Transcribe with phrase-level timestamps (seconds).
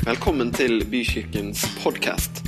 [0.00, 2.38] Velkommen til Bykirkens podkast.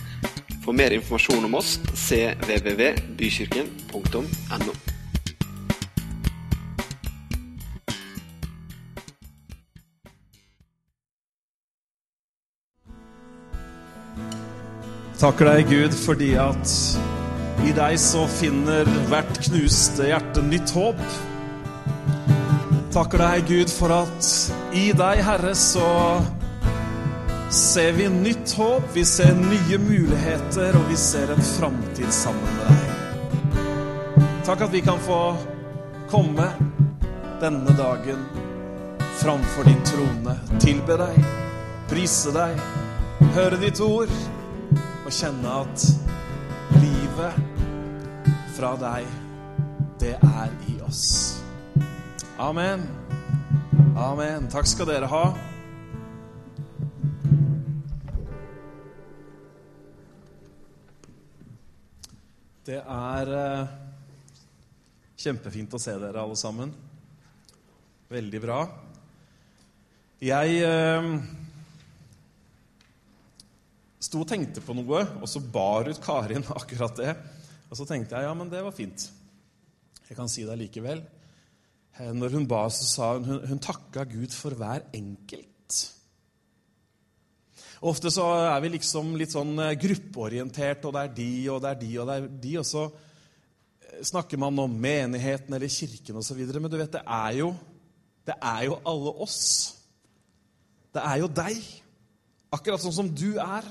[0.65, 4.73] For mer informasjon om oss cvvvbykirken.no.
[15.21, 16.65] Takker deg, Gud, fordi at
[17.69, 20.97] i deg så finner hvert knuste hjerte nytt håp.
[22.97, 24.25] Takker deg, Gud, for at
[24.73, 26.17] i deg, Herre, så
[27.53, 32.71] ser vi nytt håp, vi ser nye muligheter, og vi ser en framtid sammen med
[32.71, 33.59] deg.
[34.47, 35.19] Takk at vi kan få
[36.11, 36.49] komme
[37.43, 38.25] denne dagen
[39.21, 41.21] framfor din trone, tilbe deg,
[41.93, 42.57] prise deg,
[43.37, 44.11] høre ditt ord
[45.05, 45.87] og kjenne at
[46.81, 47.39] livet
[48.57, 49.07] fra deg,
[50.01, 51.05] det er i oss.
[52.41, 52.89] Amen.
[53.93, 54.49] Amen.
[54.51, 55.27] Takk skal dere ha.
[62.63, 63.71] Det er eh,
[65.19, 66.71] kjempefint å se dere alle sammen.
[68.13, 68.59] Veldig bra.
[70.23, 71.09] Jeg eh,
[73.99, 77.17] sto og tenkte på noe, og så bar ut Karin akkurat det.
[77.67, 79.09] Og så tenkte jeg ja, men det var fint.
[80.07, 81.03] Jeg kan si det allikevel.
[81.99, 85.83] Eh, Når hun ba, så sa hun hun, hun takka Gud for hver enkelt.
[87.83, 91.73] Ofte så er vi liksom litt sånn eh, gruppeorientert, og det er de, og det
[91.73, 92.55] er de, og det er de.
[92.61, 96.45] Og så eh, snakker man om menigheten eller kirken osv.
[96.55, 97.53] Men du vet, det er jo
[98.27, 99.41] det er jo alle oss.
[100.95, 101.59] Det er jo deg.
[102.55, 103.67] Akkurat sånn som du er.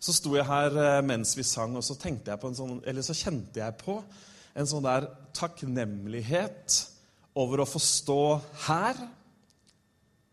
[0.00, 3.98] Så sto jeg her eh, mens vi sang, og så, sånn, så kjente jeg på
[4.56, 6.76] en sånn der takknemlighet
[7.36, 8.20] over å få stå
[8.68, 9.00] her.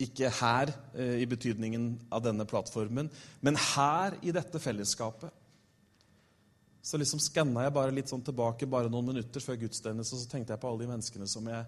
[0.04, 3.10] Ikke her eh, i betydningen av denne plattformen,
[3.42, 5.32] men her i dette fellesskapet.
[6.84, 10.32] Så liksom skanna jeg bare litt sånn tilbake bare noen minutter før gudstjeneste, og så
[10.32, 11.64] tenkte jeg på alle de menneskene som jeg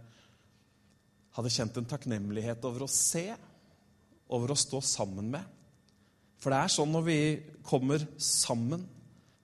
[1.37, 3.29] hadde kjent en takknemlighet over å se,
[4.35, 5.55] over å stå sammen med.
[6.41, 7.19] For det er sånn når vi
[7.65, 8.83] kommer sammen,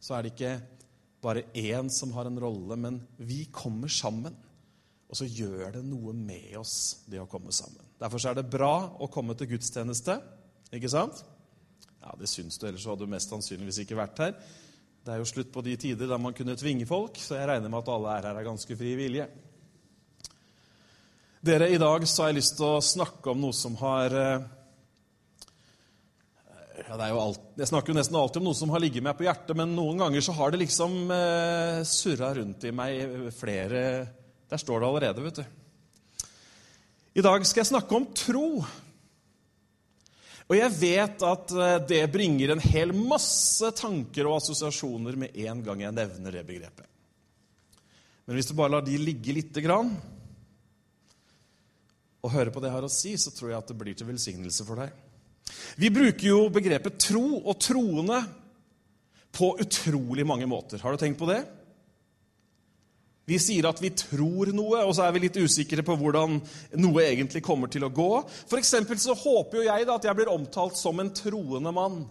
[0.01, 0.53] så er det ikke
[1.21, 4.35] bare én som har en rolle, men vi kommer sammen.
[5.11, 7.90] Og så gjør det noe med oss, det å komme sammen.
[8.01, 10.17] Derfor er det bra å komme til gudstjeneste.
[10.73, 11.21] Ikke sant?
[12.01, 14.33] Ja, Det syns du, ellers hadde du mest sannsynligvis ikke vært her.
[15.01, 17.69] Det er jo slutt på de tider da man kunne tvinge folk, så jeg regner
[17.69, 19.27] med at alle er her av ganske fri vilje.
[21.41, 24.43] Dere, I dag så har jeg lyst til å snakke om noe som har eh,
[26.85, 29.55] ja, alt, Jeg snakker jo nesten alltid om noe som har ligget meg på hjertet,
[29.57, 33.81] men noen ganger så har det liksom eh, surra rundt i meg flere
[34.49, 35.60] Der står det allerede, vet du.
[37.11, 38.45] I dag skal jeg snakke om tro.
[40.51, 45.61] Og jeg vet at eh, det bringer en hel masse tanker og assosiasjoner med en
[45.65, 46.87] gang jeg nevner det begrepet.
[48.27, 49.91] Men hvis du bare lar de ligge lite grann,
[52.21, 54.07] og hører på det jeg har å si, så tror jeg at det blir til
[54.07, 54.91] velsignelse for deg.
[55.81, 58.21] Vi bruker jo begrepet tro og troende
[59.35, 60.79] på utrolig mange måter.
[60.83, 61.41] Har du tenkt på det?
[63.29, 66.39] Vi sier at vi tror noe, og så er vi litt usikre på hvordan
[66.81, 68.09] noe egentlig kommer til å gå.
[68.49, 72.01] For så håper jo jeg da at jeg blir omtalt som en troende mann.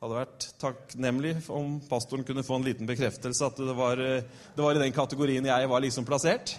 [0.00, 4.64] Det hadde vært takknemlig om pastoren kunne få en liten bekreftelse at det var, det
[4.64, 6.54] var i den kategorien jeg var liksom plassert.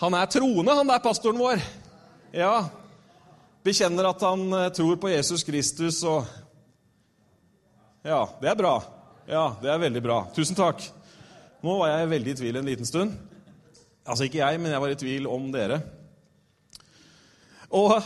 [0.00, 1.60] Han er troende, han der pastoren vår.
[2.36, 2.68] Ja.
[3.64, 6.24] Bekjenner at han eh, tror på Jesus Kristus og
[8.06, 8.74] Ja, det er bra.
[9.26, 10.20] Ja, det er veldig bra.
[10.36, 10.84] Tusen takk.
[11.66, 13.14] Nå var jeg veldig i tvil en liten stund.
[14.06, 15.80] Altså ikke jeg, men jeg var i tvil om dere.
[17.74, 17.96] Og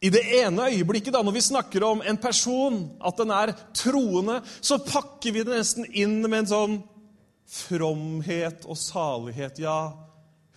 [0.00, 4.38] i det ene øyeblikket, da, når vi snakker om en person, at den er troende,
[4.62, 6.78] så pakker vi det nesten inn med en sånn
[7.50, 9.58] fromhet og salighet.
[9.58, 9.90] Ja,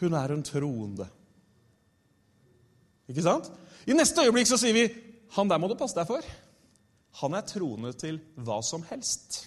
[0.04, 1.10] hun er en troende.
[3.10, 3.50] Ikke sant?
[3.90, 4.88] I neste øyeblikk så sier vi
[5.34, 6.22] han der må du passe deg for.
[7.22, 9.44] Han er troende til hva som helst.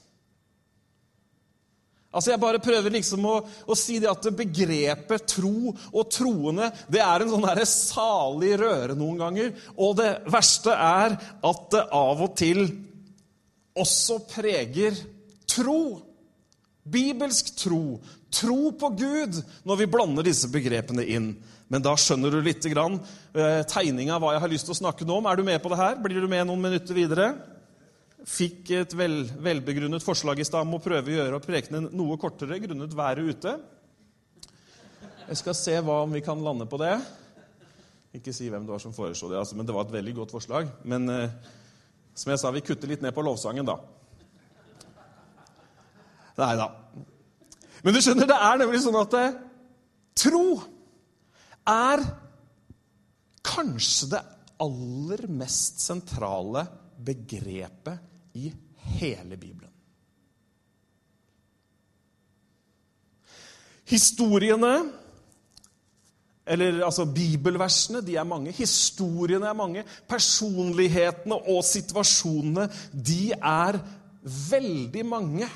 [2.16, 7.02] Altså Jeg bare prøver liksom å, å si det at begrepet tro og troende det
[7.04, 9.50] er en sånn salig røre noen ganger.
[9.76, 12.64] Og det verste er at det av og til
[13.76, 14.96] også preger
[15.50, 15.98] tro.
[16.86, 17.98] Bibelsk tro.
[18.32, 19.36] Tro på Gud
[19.68, 21.34] når vi blander disse begrepene inn.
[21.68, 23.00] Men da skjønner du litt grann,
[23.34, 25.26] eh, tegninga av hva jeg har lyst til å snakke nå om.
[25.26, 26.00] Er du med på det her?
[26.00, 27.34] Blir du med noen minutter videre?
[28.26, 32.58] Fikk et vel, velbegrunnet forslag i stad om å prøve å gjøre prekenen noe kortere
[32.58, 33.52] grunnet været ute.
[35.28, 36.96] Jeg skal se hva om vi kan lande på det.
[38.18, 40.34] Ikke si hvem det var som foreslo det, altså, men det var et veldig godt
[40.34, 40.72] forslag.
[40.82, 41.36] Men eh,
[42.18, 43.76] som jeg sa, vi kutter litt ned på lovsangen, da.
[46.40, 46.66] Nei da.
[47.84, 49.38] Men du skjønner, det er nemlig sånn at eh,
[50.18, 50.44] tro
[51.70, 52.02] er
[53.46, 54.24] kanskje det
[54.66, 56.66] aller mest sentrale
[57.06, 58.52] begrepet i
[58.96, 59.72] hele Bibelen.
[63.86, 64.72] Historiene,
[66.46, 68.54] eller altså bibelversene, de er mange.
[68.54, 69.84] Historiene er mange.
[70.08, 73.78] Personlighetene og situasjonene, de er
[74.50, 75.48] veldig mange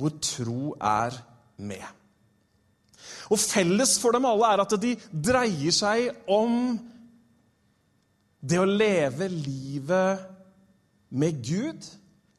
[0.00, 1.16] hvor tro er
[1.60, 1.84] med.
[3.30, 6.54] Og felles for dem alle er at de dreier seg om
[8.40, 10.29] det å leve livet
[11.10, 11.86] med Gud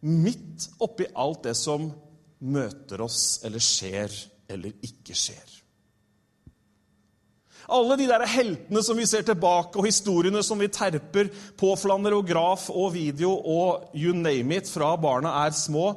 [0.02, 1.90] midt oppi alt det som
[2.42, 4.14] møter oss eller skjer
[4.52, 5.58] eller ikke skjer.
[7.72, 11.30] Alle de der heltene som vi ser tilbake, og historiene som vi terper
[11.60, 15.94] på flanellograf og video og you name it fra barna er små,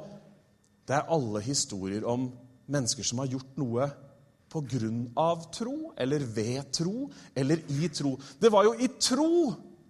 [0.87, 2.29] det er alle historier om
[2.70, 3.88] mennesker som har gjort noe
[4.53, 8.12] på grunn av tro, eller ved tro, eller i tro.
[8.38, 9.32] Det var jo i tro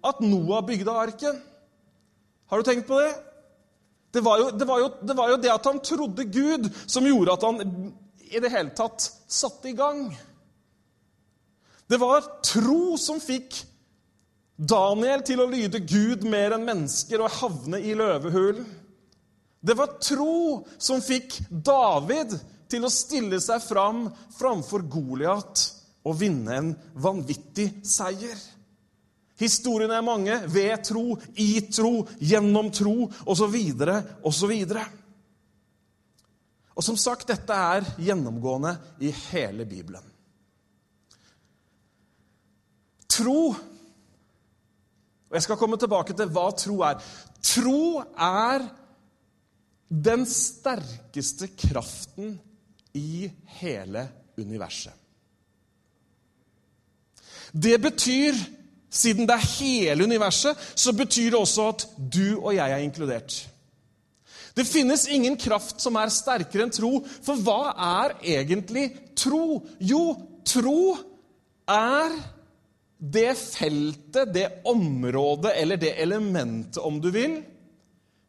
[0.04, 1.42] at Noah bygde arken.
[2.50, 3.12] Har du tenkt på det?
[4.14, 7.06] Det var, jo, det, var jo, det var jo det at han trodde Gud, som
[7.06, 7.62] gjorde at han
[8.30, 10.06] i det hele tatt satte i gang.
[11.90, 13.58] Det var tro som fikk
[14.54, 18.66] Daniel til å lyde Gud mer enn mennesker og havne i løvehulen.
[19.64, 22.36] Det var tro som fikk David
[22.70, 24.06] til å stille seg fram
[24.38, 25.64] framfor Goliat
[26.04, 28.36] og vinne en vanvittig seier.
[29.40, 33.56] Historiene er mange ved tro, i tro, gjennom tro osv.
[34.22, 34.52] osv.
[36.74, 40.10] Og som sagt, dette er gjennomgående i hele Bibelen.
[43.14, 43.54] Tro
[45.34, 47.00] Og jeg skal komme tilbake til hva tro er.
[47.42, 48.68] Tro er
[49.90, 52.36] den sterkeste kraften
[52.94, 53.26] i
[53.58, 54.04] hele
[54.38, 54.94] universet.
[57.50, 58.38] Det betyr,
[58.94, 63.40] siden det er hele universet, så betyr det også at du og jeg er inkludert.
[64.54, 67.00] Det finnes ingen kraft som er sterkere enn tro.
[67.26, 68.86] For hva er egentlig
[69.18, 69.58] tro?
[69.82, 70.04] Jo,
[70.46, 70.94] tro
[71.70, 72.14] er
[73.04, 77.40] det feltet, det området eller det elementet, om du vil,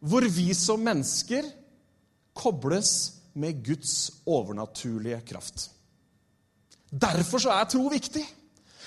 [0.05, 1.45] hvor vi som mennesker
[2.35, 2.95] kobles
[3.37, 5.69] med Guds overnaturlige kraft.
[6.89, 8.25] Derfor så er tro viktig.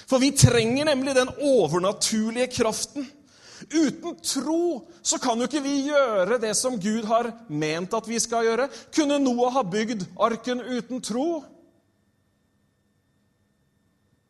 [0.09, 3.07] For vi trenger nemlig den overnaturlige kraften
[3.67, 8.21] Uten tro så kan jo ikke vi gjøre det som Gud har ment at vi
[8.23, 8.69] skal gjøre.
[8.95, 11.43] Kunne Noah ha bygd arken uten tro?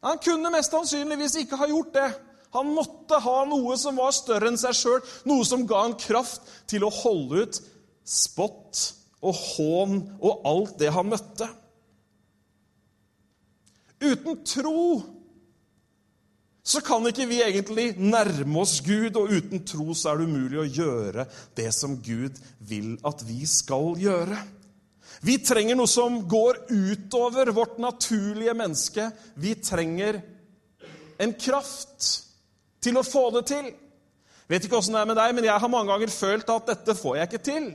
[0.06, 2.08] Han kunne mest sannsynligvis ikke ha gjort det.
[2.56, 6.46] Han måtte ha noe som var større enn seg sjøl, noe som ga han kraft
[6.70, 7.60] til å holde ut
[8.08, 8.86] spott
[9.20, 11.50] og hån og alt det han møtte.
[14.00, 15.18] Uten tro
[16.69, 20.59] så kan ikke vi egentlig nærme oss Gud, og uten tro så er det umulig
[20.61, 21.25] å gjøre
[21.56, 22.37] det som Gud
[22.69, 24.37] vil at vi skal gjøre.
[25.25, 29.09] Vi trenger noe som går utover vårt naturlige menneske.
[29.41, 30.20] Vi trenger
[31.19, 32.11] en kraft
[32.84, 33.70] til å få det til.
[34.48, 36.96] Vet ikke åssen det er med deg, men jeg har mange ganger følt at dette
[36.98, 37.70] får jeg ikke til.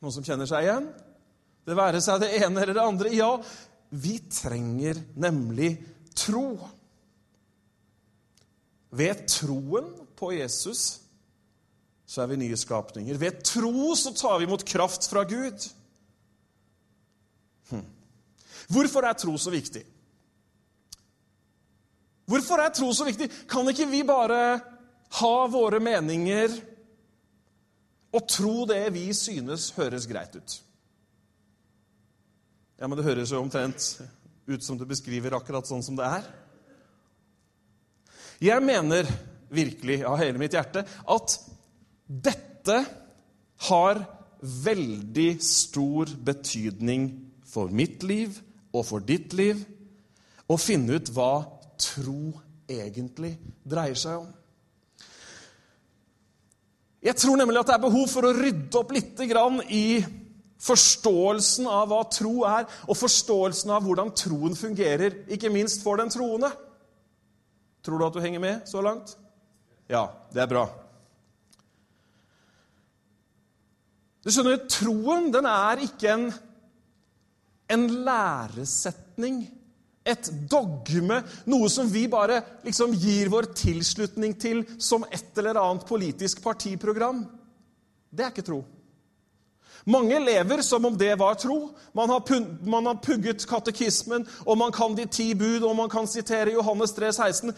[0.00, 0.88] Noen som kjenner seg igjen?
[1.66, 3.12] Det være seg det ene eller det andre.
[3.12, 3.30] Ja,
[3.92, 5.74] vi trenger nemlig
[6.16, 6.48] tro.
[8.96, 11.02] Ved troen på Jesus
[12.06, 13.18] så er vi nye skapninger.
[13.18, 15.66] Ved tro så tar vi imot kraft fra Gud.
[17.70, 17.82] Hm.
[18.70, 19.82] Hvorfor er tro så viktig?
[22.26, 23.28] Hvorfor er tro så viktig?
[23.50, 24.60] Kan ikke vi bare
[25.18, 26.54] ha våre meninger
[28.16, 30.56] og tro det vi synes høres greit ut?
[32.76, 34.00] Ja, men det høres jo omtrent
[34.46, 36.26] ut som du beskriver akkurat sånn som det er.
[38.42, 39.08] Jeg mener
[39.48, 41.36] virkelig av hele mitt hjerte at
[42.06, 42.80] dette
[43.68, 44.02] har
[44.40, 47.08] veldig stor betydning
[47.48, 48.36] for mitt liv
[48.76, 49.62] og for ditt liv
[50.46, 51.46] å finne ut hva
[51.80, 52.34] tro
[52.68, 54.28] egentlig dreier seg om.
[57.06, 59.20] Jeg tror nemlig at det er behov for å rydde opp litt
[59.70, 59.86] i
[60.66, 66.10] forståelsen av hva tro er, og forståelsen av hvordan troen fungerer, ikke minst for den
[66.10, 66.50] troende.
[67.86, 69.14] Tror du at du henger med så langt?
[69.86, 70.64] Ja, det er bra.
[74.26, 76.24] Du skjønner, Troen den er ikke en,
[77.70, 79.44] en læresetning
[80.06, 81.18] et dogme,
[81.50, 87.24] noe som vi bare liksom gir vår tilslutning til som et eller annet politisk partiprogram.
[88.10, 88.60] Det er ikke tro.
[89.84, 91.58] Mange lever som om det var tro.
[91.92, 96.92] Man har, pugget katekismen, og man kan de ti bud, og man kan sitere Johannes
[96.96, 97.52] 3, 16.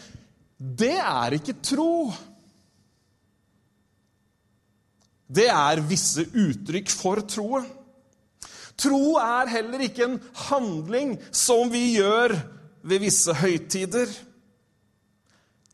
[0.59, 2.11] Det er ikke tro.
[5.29, 7.75] Det er visse uttrykk for troet.
[8.79, 12.37] Tro er heller ikke en handling som vi gjør
[12.87, 14.11] ved visse høytider.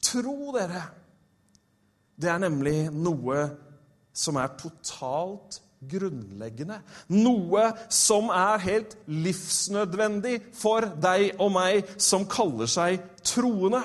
[0.02, 0.82] Tro, dere,
[2.18, 3.46] det er nemlig noe
[4.16, 6.80] som er totalt grunnleggende.
[7.16, 13.84] Noe som er helt livsnødvendig for deg og meg som kaller seg troende.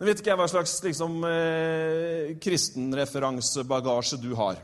[0.00, 4.56] Nå vet ikke jeg hva slags liksom, eh, kristenreferansebagasje du har.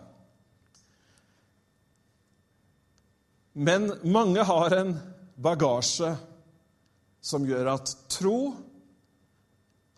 [3.53, 4.95] Men mange har en
[5.37, 6.15] bagasje
[7.21, 8.39] som gjør at tro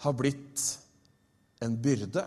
[0.03, 0.63] har blitt
[1.63, 2.23] en byrde.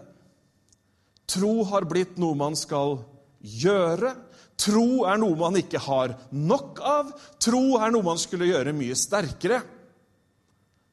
[1.31, 2.97] Tro har blitt noe man skal
[3.39, 4.13] gjøre.
[4.59, 7.13] Tro er noe man ikke har nok av.
[7.41, 9.61] Tro er noe man skulle gjøre mye sterkere.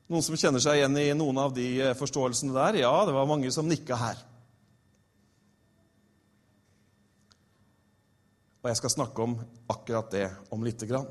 [0.09, 2.81] Noen som kjenner seg igjen i noen av de eh, forståelsene der?
[2.85, 4.23] Ja, det var mange som nikka her.
[8.63, 9.37] Og jeg skal snakke om
[9.71, 11.11] akkurat det om lite grann.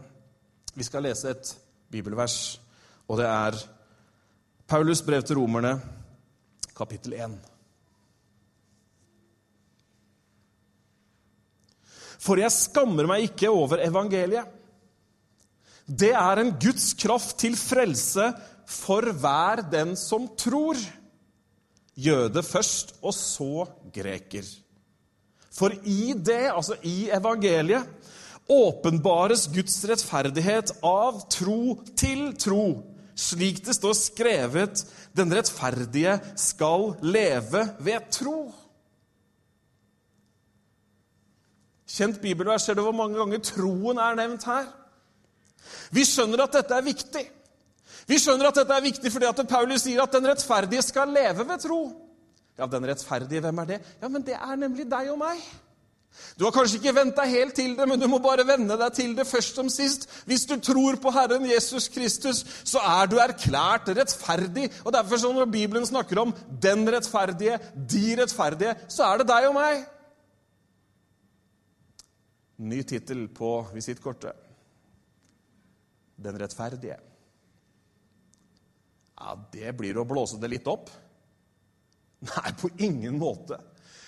[0.74, 1.52] Vi skal lese et
[1.94, 2.58] bibelvers,
[3.08, 3.60] og det er
[4.68, 5.78] Paulus brev til romerne,
[6.78, 7.57] kapittel 1.
[12.22, 14.54] For jeg skammer meg ikke over evangeliet.
[15.88, 18.32] Det er en Guds kraft til frelse
[18.68, 20.80] for hver den som tror.
[21.98, 24.46] Jøde først, og så greker.
[25.58, 27.88] For i det, altså i evangeliet,
[28.48, 32.68] åpenbares Guds rettferdighet av tro til tro.
[33.18, 34.84] Slik det står skrevet,
[35.18, 38.52] den rettferdige skal leve ved tro.
[41.88, 42.68] Kjent bibelvers.
[42.68, 44.68] Ser du hvor mange ganger troen er nevnt her?
[45.92, 47.26] Vi skjønner at dette er viktig.
[48.08, 51.48] Vi skjønner at dette er viktig fordi at Paulus sier at den rettferdige skal leve
[51.48, 51.82] ved tro.
[52.58, 53.80] Ja, den rettferdige, hvem er det?
[54.02, 55.42] Ja, men det er nemlig deg og meg.
[56.38, 59.12] Du har kanskje ikke venta helt til det, men du må bare venne deg til
[59.18, 60.08] det først som sist.
[60.26, 64.72] Hvis du tror på Herren Jesus Kristus, så er du erklært rettferdig.
[64.86, 67.60] Og derfor Når Bibelen snakker om den rettferdige,
[67.92, 69.86] de rettferdige, så er det deg og meg.
[72.58, 74.34] Ny tittel på visittkortet.
[76.18, 76.98] Den rettferdige.
[79.18, 80.90] Ja, det blir å blåse det litt opp.
[82.26, 83.60] Nei, på ingen måte.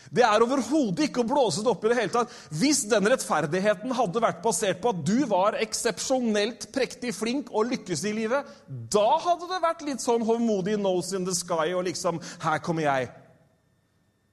[0.09, 2.31] Det er overhodet ikke å blåse det opp i det hele tatt.
[2.57, 8.01] Hvis den rettferdigheten hadde vært basert på at du var eksepsjonelt prektig flink og lykkes
[8.09, 12.17] i livet, da hadde det vært litt sånn hovmodig nose in the sky og liksom
[12.41, 13.11] Her kommer jeg.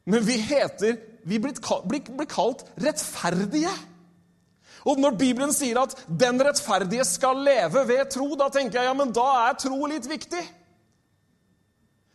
[0.09, 0.97] Men vi heter
[1.27, 1.59] Vi blir,
[2.31, 3.73] kalt rettferdige.
[4.87, 8.95] Og når Bibelen sier at 'den rettferdige skal leve ved tro', da tenker jeg ja,
[8.95, 10.45] men da er tro litt viktig.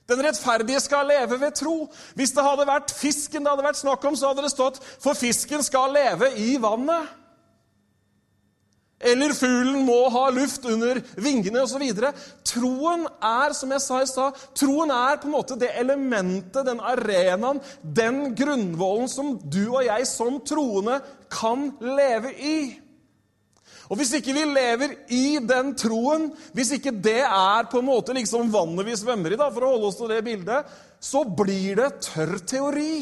[0.09, 1.89] Den rettferdige skal leve ved tro.
[2.15, 5.13] Hvis det hadde vært fisken det hadde vært snakk om, så hadde det stått 'for
[5.13, 7.07] fisken skal leve i vannet'.
[9.01, 11.81] Eller fuglen må ha luft under vingene osv.
[12.45, 16.79] Troen er, som jeg sa i stad, troen er på en måte det elementet, den
[16.79, 22.57] arenaen, den grunnvollen som du og jeg som troende kan leve i.
[23.91, 28.15] Og Hvis ikke vi lever i den troen, hvis ikke det er på en måte
[28.15, 30.69] liksom vannet vi svømmer i, da, for å holde oss til det bildet,
[31.03, 32.93] så blir det tørr teori.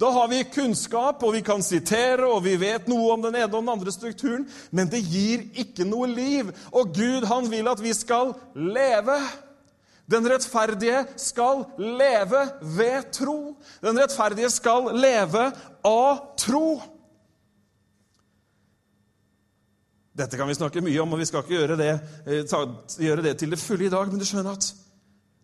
[0.00, 3.50] Da har vi kunnskap, og vi kan sitere, og vi vet noe om den ene
[3.52, 6.48] og den andre strukturen, men det gir ikke noe liv.
[6.72, 9.18] Og Gud, han vil at vi skal leve.
[10.12, 12.42] Den rettferdige skal leve
[12.76, 13.38] ved tro.
[13.80, 15.46] Den rettferdige skal leve
[15.88, 16.66] av tro.
[20.12, 21.92] Dette kan vi snakke mye om, og vi skal ikke gjøre det,
[22.26, 22.66] eh, ta,
[23.00, 24.10] gjøre det til det fulle i dag.
[24.12, 24.72] Men du skjønner at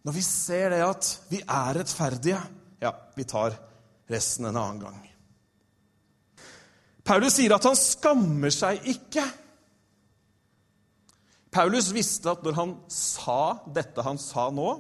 [0.04, 2.40] når vi ser det at vi er rettferdige
[2.78, 3.56] Ja, vi tar
[4.08, 4.98] resten en annen gang.
[7.02, 9.24] Paulus sier at han skammer seg ikke.
[11.54, 14.70] Paulus visste at når han sa dette han sa nå,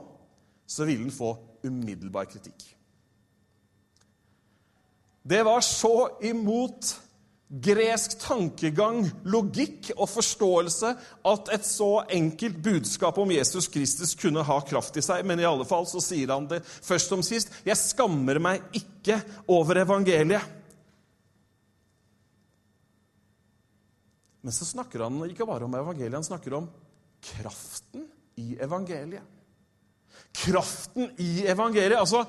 [0.68, 1.32] så ville han få
[1.64, 2.66] umiddelbar kritikk.
[5.28, 6.94] Det var så imot
[7.48, 10.90] gresk tankegang, logikk og forståelse
[11.30, 15.24] at et så enkelt budskap om Jesus Kristus kunne ha kraft i seg.
[15.28, 17.52] Men i alle fall så sier han det først som sist.
[17.64, 20.57] Jeg skammer meg ikke over evangeliet.
[24.42, 26.68] Men så snakker han ikke bare om evangeliet, han snakker om
[27.24, 28.06] kraften
[28.38, 29.34] i evangeliet.
[30.38, 31.98] Kraften i evangeliet.
[31.98, 32.24] Altså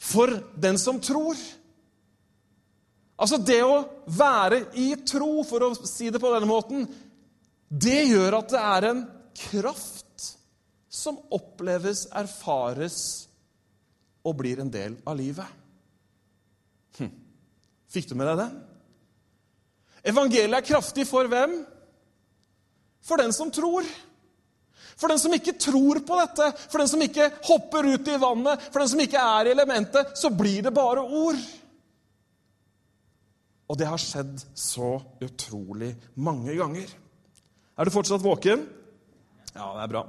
[0.00, 1.36] for den som tror.
[3.20, 6.86] Altså det å være i tro, for å si det på denne måten,
[7.68, 9.02] det gjør at det er en
[9.36, 10.30] kraft
[10.90, 12.96] som oppleves, erfares
[14.26, 15.60] og blir en del av livet.
[16.98, 17.12] Hm.
[17.92, 18.56] Fikk du med deg den?
[20.06, 21.60] Evangeliet er kraftig for hvem?
[23.04, 23.86] For den som tror.
[25.00, 28.66] For den som ikke tror på dette, for den som ikke hopper ut i vannet,
[28.68, 31.40] for den som ikke er i elementet, så blir det bare ord.
[33.70, 36.90] Og det har skjedd så utrolig mange ganger.
[37.78, 38.66] Er du fortsatt våken?
[39.54, 40.04] Ja, det er bra.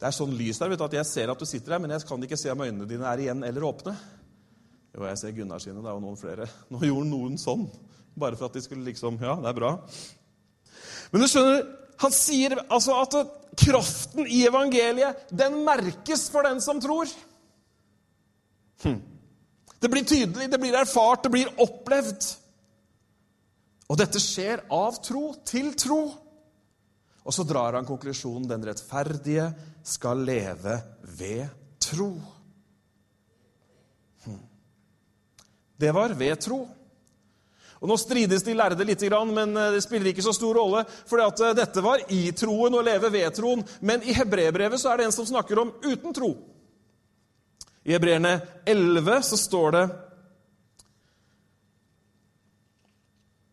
[0.00, 1.92] Det er sånn lys der vet du, at jeg ser at du sitter her, men
[1.94, 3.92] jeg kan ikke se om øynene dine er igjen eller åpne.
[4.92, 5.80] Jo, jeg ser Gunnar sine.
[5.80, 6.48] Det er jo noen flere.
[6.72, 7.64] Nå gjorde noen sånn.
[8.18, 9.76] Bare for at de skulle liksom Ja, det er bra.
[11.12, 11.64] Men du skjønner,
[12.02, 13.16] han sier altså at
[13.58, 17.10] kraften i evangeliet, den merkes for den som tror.
[18.82, 19.00] Hm.
[19.82, 22.28] Det blir tydelig, det blir erfart, det blir opplevd.
[23.90, 26.02] Og dette skjer av tro til tro.
[27.22, 29.50] Og så drar han konklusjonen den rettferdige
[29.86, 30.78] skal leve
[31.18, 31.50] ved
[31.82, 32.12] tro.
[34.24, 34.40] Hm.
[35.76, 36.62] Det var ved tro.
[37.82, 39.02] Og Nå strides de lærde litt,
[39.34, 40.84] men eh, det spiller ikke så stor rolle.
[41.10, 43.64] For eh, dette var i troen å leve ved troen.
[43.80, 46.30] Men i hebreerbrevet er det en som snakker om uten tro.
[47.82, 48.36] I Hebreerne
[48.70, 49.86] 11 så står det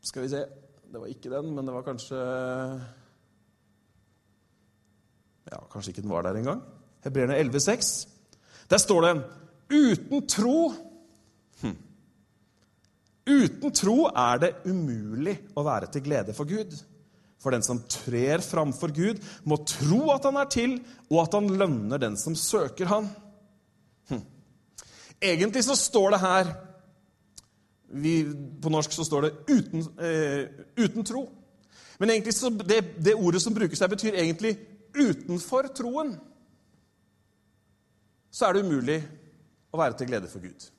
[0.06, 0.44] Skal vi se
[0.86, 2.20] Det var ikke den, men det var kanskje
[5.50, 6.62] Ja, kanskje ikke den var der engang.
[7.02, 8.06] Hebreerne 11,6.
[8.70, 9.14] Der står det
[9.74, 10.89] uten tro
[13.30, 16.74] Uten tro er det umulig å være til glede for Gud.
[17.40, 21.52] For den som trer framfor Gud, må tro at han er til, og at han
[21.62, 23.08] lønner den som søker han.
[24.10, 24.26] Hm.
[25.22, 26.56] Egentlig så står det her
[27.90, 28.12] vi,
[28.62, 31.30] På norsk så står det 'uten, eh, uten tro'.
[32.00, 34.58] Men egentlig så, det, det ordet som brukes her, betyr egentlig
[34.94, 36.18] 'utenfor troen'.
[38.32, 39.08] Så er det umulig
[39.74, 40.70] å være til glede for Gud.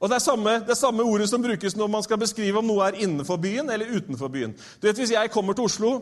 [0.00, 2.84] Og det er samme, det samme ordet som brukes når man skal beskrive om noe
[2.88, 4.52] er innenfor byen eller utenfor byen.
[4.80, 5.92] Du vet, Hvis jeg kommer til Oslo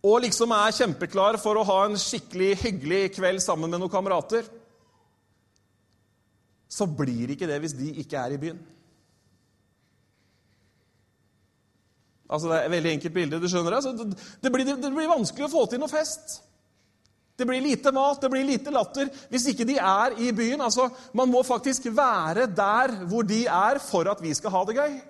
[0.00, 4.46] og liksom er kjempeklar for å ha en skikkelig hyggelig kveld sammen med noen kamerater,
[6.70, 8.60] så blir ikke det hvis de ikke er i byen.
[12.30, 13.40] Altså, Det er et veldig enkelt bilde.
[13.40, 13.76] du skjønner det?
[13.76, 16.38] Altså, det, blir, det blir vanskelig å få til noe fest.
[17.40, 20.60] Det blir lite mat, det blir lite latter hvis ikke de er i byen.
[20.66, 24.76] Altså, Man må faktisk være der hvor de er, for at vi skal ha det
[24.76, 25.00] gøy.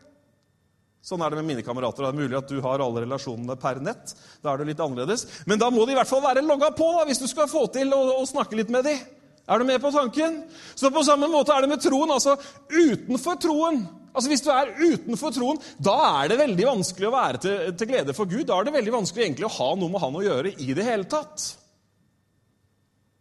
[1.00, 2.04] Sånn er det med mine kamerater.
[2.04, 4.12] Det er mulig at du har alle relasjonene per nett.
[4.44, 5.24] Da er det litt annerledes.
[5.48, 7.64] Men da må de i hvert fall være logga på da, hvis du skal få
[7.72, 9.00] til å, å snakke litt med dem.
[9.50, 10.42] Er du med på tanken?
[10.78, 12.12] Så på samme måte er det med troen.
[12.14, 12.36] altså
[12.68, 17.40] Utenfor troen Altså Hvis du er utenfor troen, da er det veldig vanskelig å være
[17.44, 18.42] til, til glede for Gud.
[18.48, 20.86] Da er det veldig vanskelig egentlig å ha noe med Han å gjøre i det
[20.86, 21.44] hele tatt.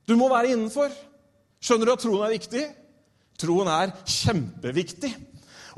[0.09, 0.93] Du må være innenfor.
[1.61, 2.63] Skjønner du at troen er viktig?
[3.39, 5.11] Troen er kjempeviktig.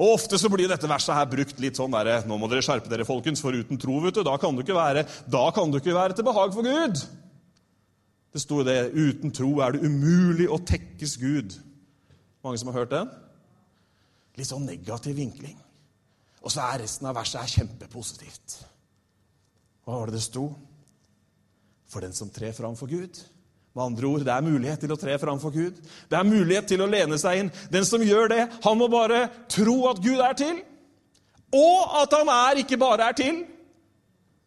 [0.02, 2.90] Og Ofte så blir dette verset her brukt litt sånn der, Nå må dere skjerpe
[2.90, 5.78] dere, folkens, for uten tro vet du, da kan du ikke være, da kan du
[5.82, 7.02] ikke være til behag for Gud.
[8.32, 11.58] Det sto det uten tro er det umulig å tekkes Gud.
[12.42, 13.12] Mange som har hørt den?
[14.40, 15.60] Litt sånn negativ vinkling.
[16.42, 18.62] Og så er resten av verset er kjempepositivt.
[19.84, 20.48] Hva var det det sto?
[21.92, 23.20] For den som trer fram for Gud.
[23.72, 25.78] Med andre ord, det er mulighet til å tre framfor Gud.
[26.12, 27.52] Det er mulighet til å lene seg inn.
[27.72, 30.60] Den som gjør det, han må bare tro at Gud er til,
[31.56, 33.42] og at han er ikke bare er til.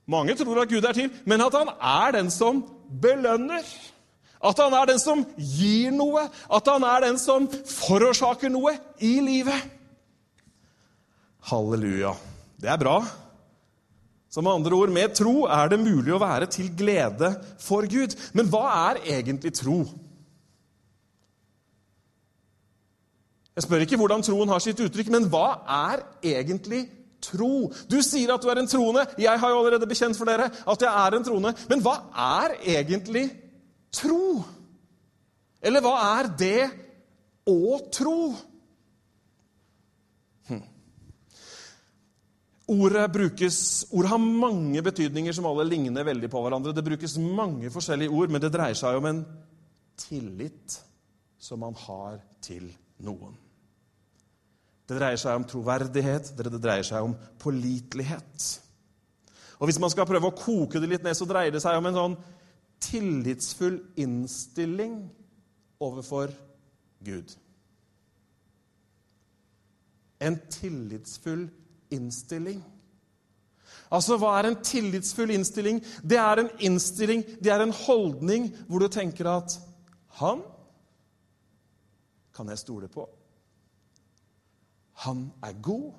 [0.08, 2.60] Mange tror at Gud er til, men at han er den som
[3.00, 3.64] belønner.
[4.44, 9.16] At han er den som gir noe, at han er den som forårsaker noe i
[9.24, 9.70] livet.
[11.48, 12.12] Halleluja.
[12.60, 12.98] Det er bra.
[14.34, 17.28] Så med andre ord, med tro er det mulig å være til glede
[17.62, 18.16] for Gud.
[18.34, 19.84] Men hva er egentlig tro?
[23.54, 26.80] Jeg spør ikke hvordan troen har sitt uttrykk, men hva er egentlig
[27.22, 27.68] tro?
[27.86, 29.04] Du sier at du er en troende.
[29.22, 31.54] Jeg har jo allerede bekjent for dere at jeg er en troende.
[31.70, 31.94] Men hva
[32.42, 33.28] er egentlig
[33.94, 34.42] tro?
[35.62, 36.64] Eller hva er det
[37.46, 38.18] å tro?
[42.70, 43.58] Ordet, brukes,
[43.92, 46.72] ord har mange betydninger som alle ligner veldig på hverandre.
[46.72, 49.24] Det brukes mange forskjellige ord, men det dreier seg om en
[50.00, 50.78] tillit
[51.36, 52.70] som man har til
[53.04, 53.34] noen.
[54.88, 58.46] Det dreier seg om troverdighet, det dreier seg om pålitelighet.
[59.60, 61.88] Og Hvis man skal prøve å koke det litt ned, så dreier det seg om
[61.88, 62.16] en sånn
[62.84, 64.96] tillitsfull innstilling
[65.84, 66.32] overfor
[67.04, 67.36] Gud.
[70.24, 71.60] En tillitsfull innstilling.
[73.94, 75.80] Altså, Hva er en tillitsfull innstilling?
[76.02, 79.58] Det er en innstilling, det er en holdning hvor du tenker at
[80.20, 80.42] han
[82.34, 83.06] kan jeg stole på.
[85.06, 85.92] Han er god.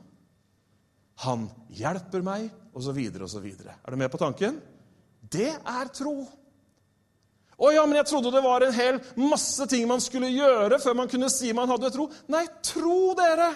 [1.24, 3.46] Han hjelper meg, osv., osv.
[3.46, 4.60] Er du med på tanken?
[5.32, 6.26] Det er tro.
[7.56, 10.98] Å ja, men jeg trodde det var en hel masse ting man skulle gjøre før
[11.00, 12.10] man kunne si man hadde tro.
[12.32, 13.54] Nei, tro, dere!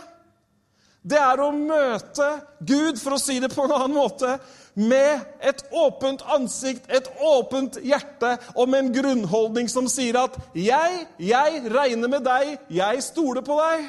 [1.01, 2.27] Det er å møte
[2.59, 4.35] Gud, for å si det på en annen måte,
[4.79, 11.07] med et åpent ansikt, et åpent hjerte og med en grunnholdning som sier at 'Jeg,
[11.19, 13.88] jeg regner med deg, jeg stoler på deg'.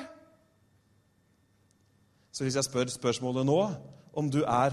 [2.33, 3.61] Så hvis jeg spør spørsmålet nå
[4.15, 4.71] om du er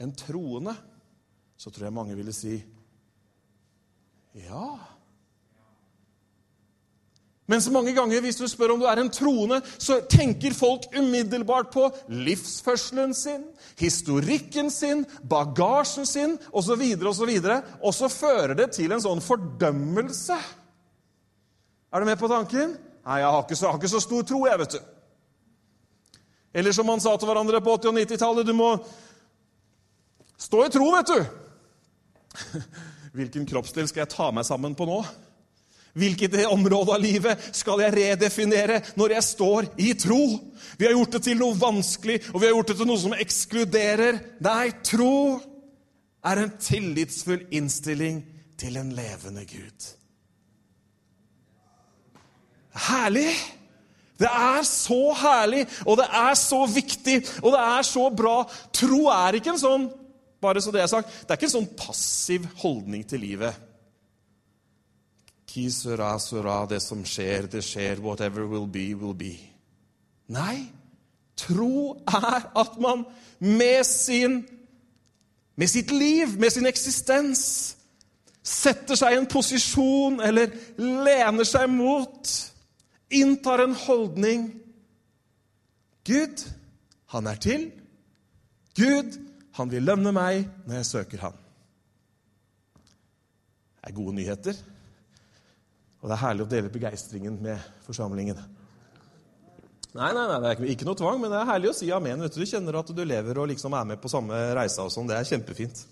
[0.00, 0.74] en troende,
[1.56, 2.62] så tror jeg mange ville si
[4.34, 4.78] ja.
[7.50, 10.86] Men så mange ganger hvis du spør om du er en troende, så tenker folk
[10.94, 13.42] umiddelbart på livsførselen sin,
[13.80, 16.84] historikken sin, bagasjen sin osv.
[17.10, 17.32] osv.
[17.82, 20.36] Og så fører det til en sånn fordømmelse.
[21.90, 22.76] Er du med på tanken?
[23.02, 26.20] Nei, jeg har ikke så, har ikke så stor tro, jeg, vet du.
[26.60, 28.68] Eller som man sa til hverandre på 80- og 90-tallet, du må
[30.38, 31.18] stå i tro, vet du.
[33.18, 35.00] Hvilken kroppsdel skal jeg ta meg sammen på nå?
[35.98, 40.22] Hvilket område av livet skal jeg redefinere når jeg står i tro?
[40.78, 43.16] Vi har gjort det til noe vanskelig, og vi har gjort det til noe som
[43.16, 44.20] ekskluderer.
[44.46, 45.14] Nei, tro
[46.30, 48.20] er en tillitsfull innstilling
[48.60, 49.88] til en levende Gud.
[52.90, 53.32] Herlig!
[54.20, 58.34] Det er så herlig, og det er så viktig, og det er så bra.
[58.76, 59.86] Tro er ikke en sånn
[60.40, 63.56] bare så det er sagt, det er ikke en sånn passiv holdning til livet.
[65.50, 67.98] Ki sura sura, det som skjer, det skjer.
[68.04, 69.34] Whatever will be, will be.
[70.30, 70.70] Nei,
[71.38, 73.04] tro er at man
[73.40, 74.44] med sin
[75.60, 77.40] med sitt liv, med sin eksistens,
[78.40, 82.30] setter seg i en posisjon eller lener seg mot,
[83.12, 84.46] inntar en holdning
[86.06, 86.40] Gud,
[87.12, 87.66] han er til.
[88.74, 89.18] Gud,
[89.58, 91.36] han vil lønne meg når jeg søker han.
[93.76, 94.56] Det er gode nyheter.
[96.00, 98.40] Og det er herlig å dele begeistringen med forsamlingen.
[99.90, 102.22] Nei, nei, nei, det er ikke noe tvang, men det er herlig å si amen.
[102.22, 104.92] vet Du Du kjenner at du lever og liksom er med på samme reisa og
[104.94, 105.08] sånn.
[105.10, 105.82] Det er kjempefint.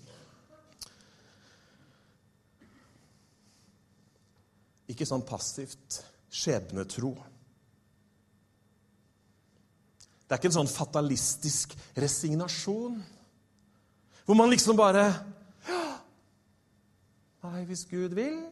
[4.89, 5.99] Ikke sånn passivt
[6.31, 7.11] skjebnetro.
[10.25, 12.99] Det er ikke en sånn fatalistisk resignasjon
[14.29, 15.07] hvor man liksom bare
[15.65, 15.77] ja,
[17.41, 18.43] Nei, hvis Gud vil,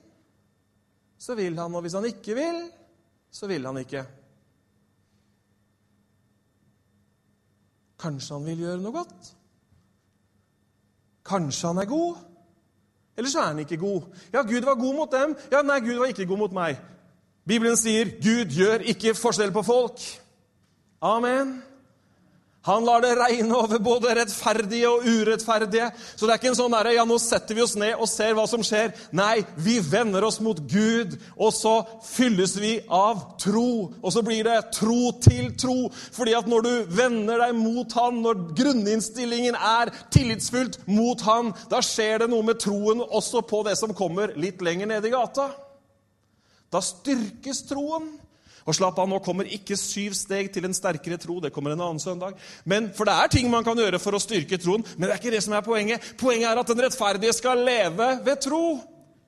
[1.18, 1.76] så vil han.
[1.76, 2.62] Og hvis han ikke vil,
[3.32, 4.06] så vil han ikke.
[7.98, 9.32] Kanskje han vil gjøre noe godt?
[11.28, 12.20] Kanskje han er god?
[13.18, 14.02] Eller så er han ikke god.
[14.34, 15.34] Ja, Gud var god mot dem.
[15.52, 16.78] Ja, nei, Gud var ikke god mot meg.
[17.48, 20.04] Bibelen sier Gud gjør ikke forskjell på folk.
[21.02, 21.58] Amen.
[22.68, 25.88] Han lar det regne over både rettferdige og urettferdige.
[26.16, 28.36] Så det er ikke en sånn derre ja, nå setter vi oss ned og ser
[28.36, 28.92] hva som skjer.
[29.16, 33.94] Nei, vi vender oss mot Gud, og så fylles vi av tro.
[34.02, 35.78] Og så blir det tro til tro.
[36.18, 41.80] Fordi at når du vender deg mot Han, når grunninnstillingen er tillitsfullt mot Han, da
[41.80, 45.54] skjer det noe med troen også på det som kommer litt lenger nede i gata.
[46.68, 48.12] Da styrkes troen.
[48.68, 51.40] Og slapp av, nå kommer ikke syv steg til en sterkere tro.
[51.44, 52.36] Det kommer en annen søndag.
[52.68, 55.22] Men, For det er ting man kan gjøre for å styrke troen, men det er
[55.22, 56.14] ikke det som er poenget.
[56.20, 58.66] Poenget er at den rettferdige skal leve ved tro.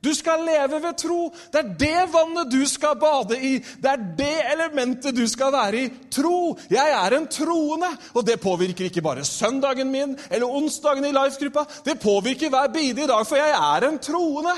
[0.03, 1.27] Du skal leve ved tro.
[1.51, 3.57] Det er det vannet du skal bade i.
[3.59, 5.89] Det er det elementet du skal være i.
[6.11, 6.55] Tro.
[6.71, 7.89] Jeg er en troende.
[8.15, 11.65] Og det påvirker ikke bare søndagen min eller onsdagen i life-gruppa.
[11.85, 14.55] Det påvirker hver bidige dag, for jeg er en troende.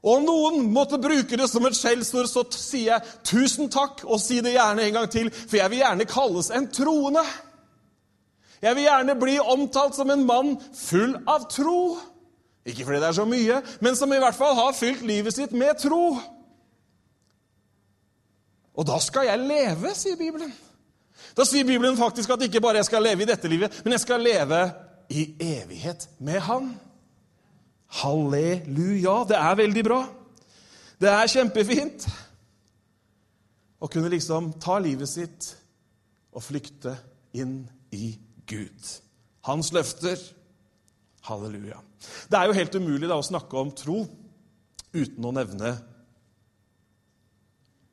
[0.00, 4.20] Og om noen måtte bruke det som et skjellsord, så sier jeg tusen takk, og
[4.22, 7.24] si det gjerne en gang til, for jeg vil gjerne kalles en troende.
[8.60, 11.98] Jeg vil gjerne bli omtalt som en mann full av tro.
[12.64, 15.52] Ikke fordi det er så mye, men som i hvert fall har fylt livet sitt
[15.56, 16.04] med tro.
[18.80, 20.52] Og da skal jeg leve, sier Bibelen.
[21.36, 24.04] Da sier Bibelen faktisk at ikke bare jeg skal leve i dette livet, men jeg
[24.04, 24.60] skal leve
[25.12, 26.70] i evighet med Han.
[27.98, 29.16] Halleluja.
[29.28, 30.00] Det er veldig bra.
[31.00, 32.06] Det er kjempefint
[33.80, 35.50] å kunne liksom ta livet sitt
[36.30, 36.94] og flykte
[37.34, 37.64] inn
[37.96, 38.12] i
[38.46, 38.90] Gud.
[39.48, 40.20] Hans løfter.
[41.26, 41.80] Halleluja.
[42.30, 44.04] Det er jo helt umulig da, å snakke om tro
[44.94, 45.76] uten å nevne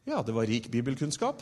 [0.07, 1.41] Ja, det var rik bibelkunnskap.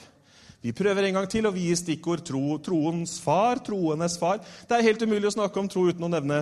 [0.66, 4.40] Vi prøver en gang til, og vi gir stikkord tro, troens far, troenes far.
[4.66, 6.40] Det er helt umulig å snakke om tro uten å nevne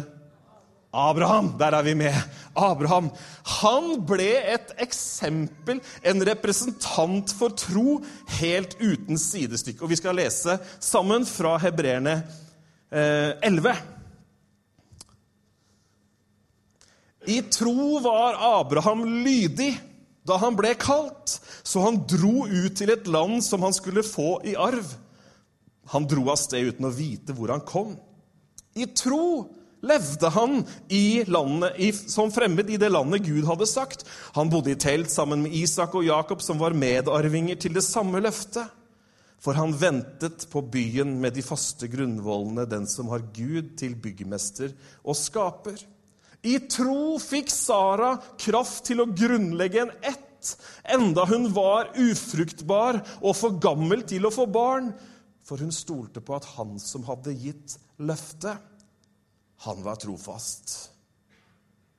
[0.94, 1.56] Abraham.
[1.58, 2.16] Der er vi med.
[2.56, 3.10] Abraham.
[3.62, 7.98] Han ble et eksempel, en representant for tro,
[8.40, 9.82] helt uten sidestykke.
[9.82, 12.20] Og vi skal lese sammen fra Hebreerne
[12.94, 13.74] eh, 11.
[17.34, 19.72] I tro var Abraham lydig
[20.28, 24.38] da han ble kalt, så han dro ut til et land som han skulle få
[24.48, 24.94] i arv.
[25.92, 27.98] Han dro av sted uten å vite hvor han kom.
[28.80, 29.50] I tro
[29.84, 30.62] levde han
[31.28, 34.06] landet, i, som fremmed i det landet Gud hadde sagt.
[34.38, 38.24] Han bodde i telt sammen med Isak og Jakob, som var medarvinger til det samme
[38.24, 38.72] løftet.
[39.44, 44.72] For han ventet på byen med de faste grunnvollene, den som har Gud til byggmester
[45.04, 45.82] og skaper.
[46.44, 50.56] I tro fikk Sara kraft til å grunnlegge en ett,
[50.92, 54.92] enda hun var ufruktbar og for gammel til å få barn,
[55.44, 58.60] for hun stolte på at han som hadde gitt løftet,
[59.64, 60.92] han var trofast.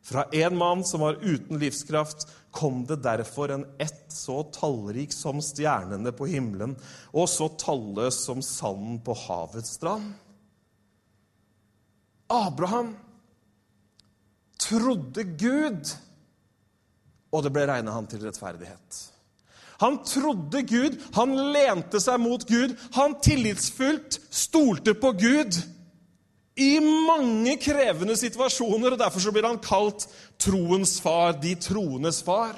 [0.05, 5.41] Fra en mann som var uten livskraft, kom det derfor en ett så tallrik som
[5.43, 6.77] stjernene på himmelen,
[7.17, 10.13] og så talløs som sanden på havets strand.
[12.29, 12.93] Abraham
[14.61, 15.97] trodde Gud,
[17.33, 19.01] og det ble regna han til rettferdighet.
[19.81, 25.65] Han trodde Gud, han lente seg mot Gud, han tillitsfullt stolte på Gud
[26.55, 30.07] i mange krevende situasjoner, og derfor så blir han kalt
[30.39, 32.55] troens far, de troendes far.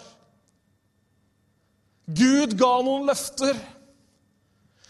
[2.06, 3.56] Gud ga noen løfter.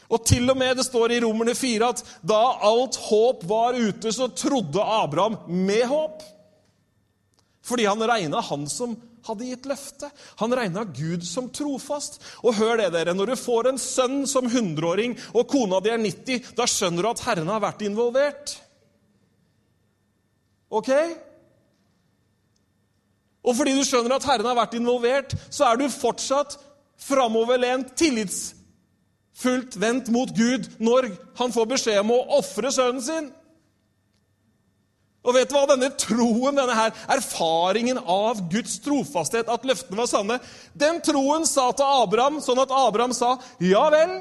[0.06, 4.12] Og til og med det står i Romerne 4 at da alt håp var ute,
[4.12, 6.22] så trodde Abraham med håp.
[7.66, 8.94] Fordi han regna han som
[9.26, 10.10] hadde gitt løfte.
[10.42, 12.20] Han regna Gud som trofast.
[12.46, 15.98] Og hør det, dere, når du får en sønn som 100-åring, og kona di er
[16.02, 18.54] 90, da skjønner du at Herren har vært involvert.
[20.70, 20.90] Ok?
[23.46, 26.58] Og fordi du skjønner at Herren har vært involvert, så er du fortsatt
[27.06, 33.28] framoverlent, tillitsfullt vendt mot Gud når han får beskjed om å ofre sønnen sin.
[35.26, 35.64] Og vet du hva?
[35.66, 40.38] Denne troen, denne her erfaringen av Guds trofasthet, at løftene var sanne,
[40.78, 44.20] den troen sa til Abraham, sånn at Abraham sa, 'Ja vel,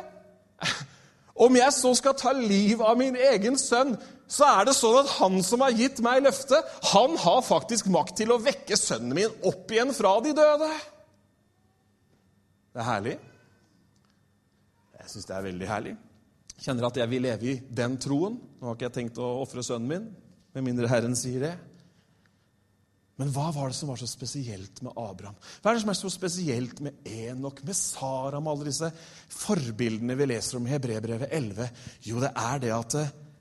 [1.35, 5.11] om jeg så skal ta liv av min egen sønn, så er det sånn at
[5.19, 9.37] han som har gitt meg løftet, han har faktisk makt til å vekke sønnen min
[9.45, 10.73] opp igjen fra de døde.'
[12.75, 13.13] Det er herlig.
[14.99, 15.93] Jeg syns det er veldig herlig.
[16.59, 18.35] Kjenner at jeg vil leve i den troen.
[18.59, 20.09] Nå har ikke jeg tenkt å ofre sønnen min,
[20.55, 21.53] med mindre Herren sier det.
[23.15, 25.37] Men hva var det som var så spesielt med Abraham?
[25.61, 28.89] Hva er det som er så spesielt med Enok, med Sara, med alle disse
[29.31, 31.69] forbildene vi leser om i Hebrebrevet 11?
[32.09, 32.97] Jo, det er det at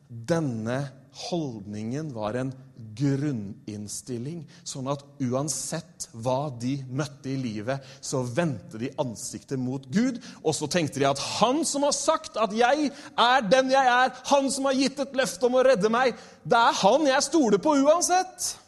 [0.09, 0.83] denne
[1.15, 2.51] holdningen var en
[2.99, 10.19] grunninnstilling, sånn at uansett hva de møtte i livet, så vendte de ansiktet mot Gud,
[10.43, 14.13] og så tenkte de at han som har sagt at 'jeg er den jeg er',
[14.25, 16.15] han som har gitt et løfte om å redde meg,
[16.45, 18.59] det er han jeg stoler på uansett.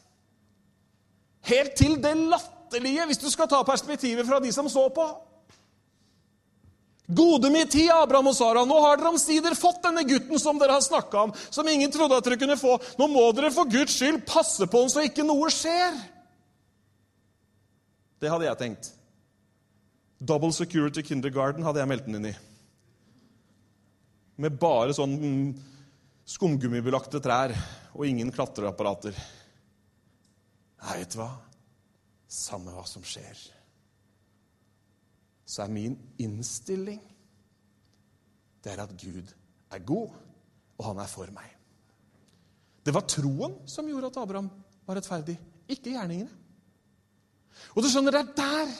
[1.43, 5.26] Helt til det latterlige, hvis du skal ta perspektivet fra de som så på.
[7.07, 10.75] Gode min tid, Abraham og Sara, nå har dere omsider fått denne gutten som dere
[10.75, 12.75] har snakka om, som ingen trodde at dere kunne få.
[12.99, 15.95] Nå må dere for Guds skyld passe på ham så ikke noe skjer.
[18.19, 18.91] Det hadde jeg tenkt.
[20.19, 22.37] Double Security Kindergarten hadde jeg meldt den inn i.
[24.43, 25.15] Med bare sånn
[26.27, 27.55] skumgummibelagte trær
[27.95, 29.15] og ingen klatreapparater.
[30.83, 31.31] Nei, vet du hva?
[32.27, 33.56] Samme hva som skjer
[35.47, 37.03] så er min innstilling
[38.67, 39.29] det er at Gud
[39.71, 40.11] er god,
[40.75, 41.53] og han er for meg.
[42.83, 44.49] Det var troen som gjorde at Abraham
[44.87, 45.37] var rettferdig,
[45.71, 46.33] ikke gjerningene.
[47.75, 48.75] Og du skjønner, det er der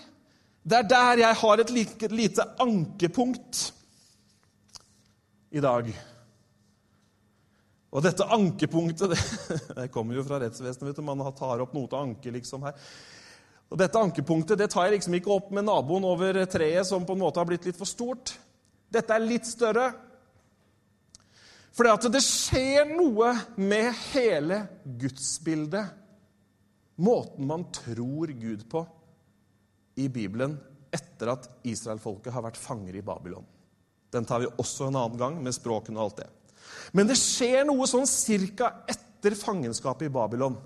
[0.67, 3.61] det er der jeg har et like, lite ankepunkt
[5.55, 5.93] i dag.
[7.95, 9.21] Og dette ankepunktet det,
[9.79, 10.99] det kommer jo fra rettsvesenet.
[11.07, 12.75] Man tar opp noe til anke liksom her.
[13.67, 17.17] Og Dette ankepunktet det tar jeg liksom ikke opp med naboen over treet, som på
[17.17, 18.37] en måte har blitt litt for stort.
[18.93, 19.89] Dette er litt større.
[21.77, 24.63] For det, det skjer noe med hele
[25.03, 25.91] gudsbildet,
[26.97, 28.87] måten man tror Gud på,
[30.01, 30.55] i Bibelen
[30.93, 33.45] etter at israelfolket har vært fanger i Babylon.
[34.13, 36.29] Den tar vi også en annen gang, med språkene og alt det.
[36.97, 40.57] Men det skjer noe sånn cirka etter fangenskapet i Babylon.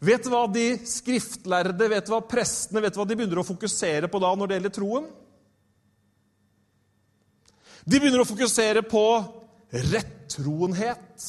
[0.00, 3.44] Vet du hva de skriftlærde, vet du hva prestene, vet du hva de begynner å
[3.44, 5.10] fokusere på da når det gjelder troen?
[7.84, 9.04] De begynner å fokusere på
[9.92, 11.28] rettroenhet.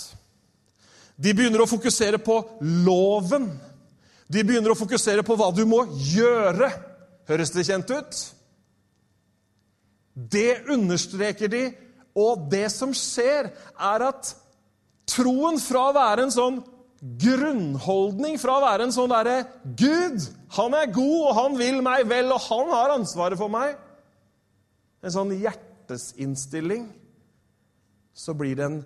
[1.21, 2.38] De begynner å fokusere på
[2.86, 3.49] loven.
[4.31, 6.71] De begynner å fokusere på hva du må gjøre.
[7.27, 8.21] Høres det kjent ut?
[10.15, 11.65] Det understreker de,
[12.15, 14.31] og det som skjer, er at
[15.12, 16.60] troen fra å være en sånn
[17.02, 20.22] grunnholdning, fra å være en sånn derre Gud,
[20.54, 23.78] han er god, og han vil meg vel, og han har ansvaret for meg
[25.02, 26.84] En sånn hjertesinnstilling.
[28.14, 28.82] Så blir det en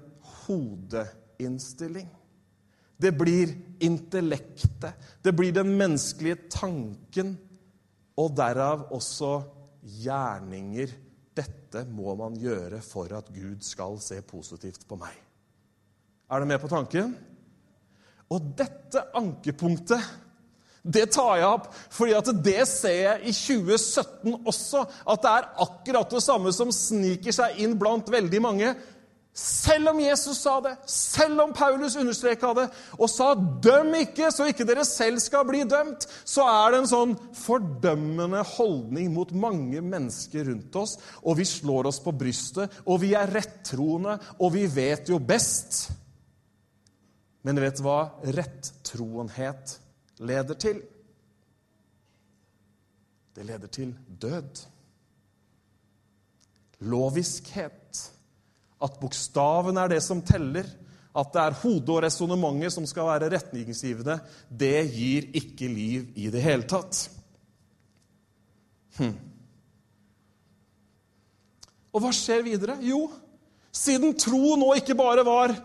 [0.45, 2.08] hodeinnstilling.
[2.95, 3.51] Det blir
[3.84, 4.95] intellektet.
[5.19, 7.34] Det blir den menneskelige tanken,
[8.15, 9.34] og derav også
[10.06, 10.93] gjerninger
[11.36, 15.12] dette må man gjøre for at Gud skal se positivt på meg.
[16.32, 17.12] Er du med på tanken?
[18.33, 20.13] Og dette ankepunktet
[20.85, 24.83] det tar jeg opp fordi at det ser jeg i 2017 også.
[25.09, 28.75] At det er akkurat det samme som sniker seg inn blant veldig mange.
[29.35, 34.47] Selv om Jesus sa det, selv om Paulus understreka det og sa 'døm ikke, så
[34.47, 39.81] ikke dere selv skal bli dømt', så er det en sånn fordømmende holdning mot mange
[39.81, 40.95] mennesker rundt oss.
[41.25, 45.89] Og vi slår oss på brystet, og vi er rettroende, og vi vet jo best.
[47.45, 47.99] Men vet du hva
[48.34, 49.75] rettroenhet
[50.25, 50.79] leder til?
[53.36, 54.63] Det leder til død.
[56.89, 58.01] Loviskhet
[58.86, 60.65] at bokstaven er det som teller,
[61.15, 64.17] at det er hodet og resonnementet som skal være retningsgivende,
[64.49, 67.05] det gir ikke liv i det hele tatt.
[68.97, 69.13] Hm.
[71.95, 72.75] Og hva skjer videre?
[72.84, 73.05] Jo,
[73.71, 75.55] siden tro nå ikke bare var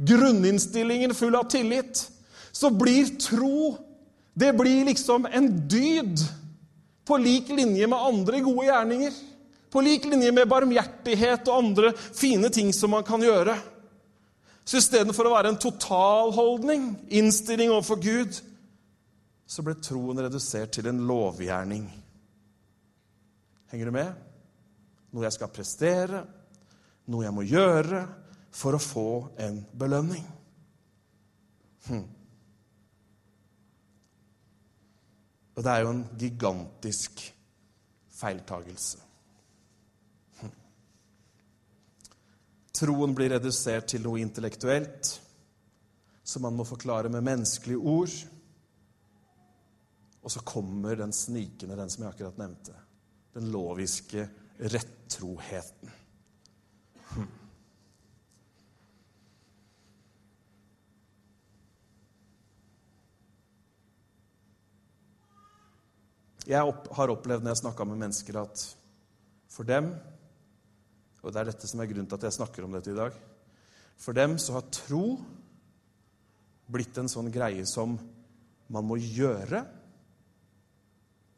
[0.00, 2.10] grunninnstillingen full av tillit,
[2.52, 3.78] så blir tro
[4.34, 6.20] Det blir liksom en dyd
[7.04, 9.12] på lik linje med andre gode gjerninger.
[9.70, 13.56] På lik linje med barmhjertighet og andre fine ting som man kan gjøre.
[14.64, 18.38] Så istedenfor å være en totalholdning, innstilling overfor Gud,
[19.50, 21.84] så ble troen redusert til en lovgjerning.
[23.74, 24.14] Henger du med?
[25.10, 26.22] Noe jeg skal prestere,
[27.10, 28.06] noe jeg må gjøre
[28.50, 29.10] for å få
[29.40, 30.24] en belønning.
[31.86, 32.06] Hm.
[35.56, 37.22] Og det er jo en gigantisk
[38.20, 39.06] feiltagelse.
[42.80, 45.10] Troen blir redusert til noe intellektuelt
[46.24, 48.14] som man må forklare med menneskelige ord.
[50.20, 52.76] Og så kommer den snikende, den som jeg akkurat nevnte.
[53.34, 54.24] Den loviske
[54.60, 55.92] rettroheten.
[57.10, 57.28] Hm.
[66.50, 66.58] Jeg
[66.96, 68.64] har opplevd når jeg snakka med mennesker, at
[69.50, 69.92] for dem
[71.20, 73.16] og det er dette som er grunnen til at jeg snakker om dette i dag.
[74.00, 75.04] For dem så har tro
[76.70, 77.98] blitt en sånn greie som
[78.72, 79.60] man må gjøre.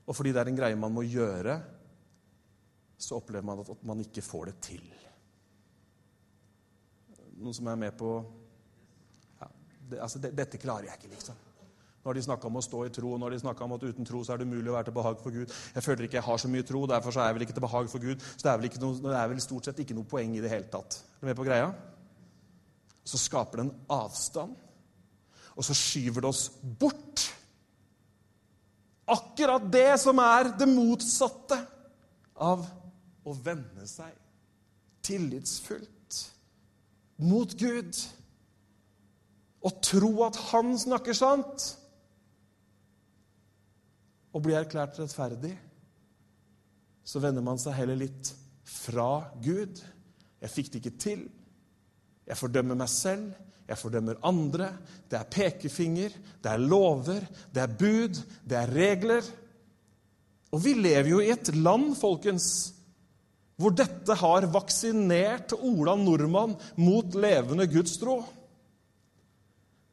[0.07, 1.57] Og fordi det er en greie man må gjøre,
[3.03, 4.85] så opplever man at man ikke får det til.
[7.43, 8.13] Noen som er med på
[9.41, 9.49] ja,
[9.91, 11.41] det, altså, det, Dette klarer jeg ikke, liksom.
[12.03, 13.85] Nå har de snakka om å stå i tro, og når de snakka om at
[13.87, 15.53] uten tro så er det umulig å være til behag for Gud.
[15.77, 17.63] Jeg føler ikke jeg har så mye tro, derfor så er jeg vel ikke til
[17.63, 18.25] behag for Gud.
[18.33, 20.51] Så det er vel, noe, det er vel stort sett ikke noe poeng i det
[20.51, 20.97] hele tatt.
[20.99, 21.69] Er du med på greia?
[23.07, 24.57] Så skaper det en avstand,
[25.55, 26.43] og så skyver det oss
[26.83, 27.23] bort.
[29.15, 31.61] Akkurat det som er det motsatte
[32.43, 32.65] av
[33.23, 34.11] å vende seg
[35.07, 36.19] tillitsfullt
[37.23, 37.95] mot Gud
[39.63, 41.69] og tro at Han snakker sant
[44.33, 45.53] og blir erklært rettferdig,
[47.05, 48.33] så vender man seg heller litt
[48.69, 49.81] fra Gud.
[50.43, 51.25] Jeg fikk det ikke til.
[52.29, 53.33] Jeg fordømmer meg selv.
[53.69, 54.69] Jeg fordømmer andre.
[55.11, 57.25] Det er pekefinger, det er lover,
[57.55, 59.27] det er bud, det er regler.
[60.53, 62.47] Og vi lever jo i et land, folkens,
[63.57, 68.21] hvor dette har vaksinert Ola Nordmann mot levende gudstro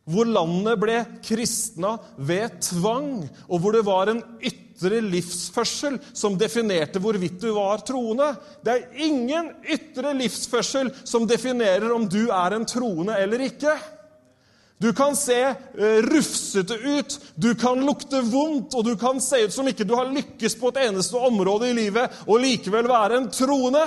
[0.10, 3.14] hvor landet ble kristna ved tvang,
[3.48, 8.32] og hvor det var en ytre livsførsel som definerte hvorvidt du var troende.
[8.66, 13.78] Det er ingen ytre livsførsel som definerer om du er en troende eller ikke.
[14.80, 19.52] Du kan se uh, rufsete ut, du kan lukte vondt, og du kan se ut
[19.54, 23.28] som ikke du har lykkes på et eneste område i livet, og likevel være en
[23.28, 23.84] troende.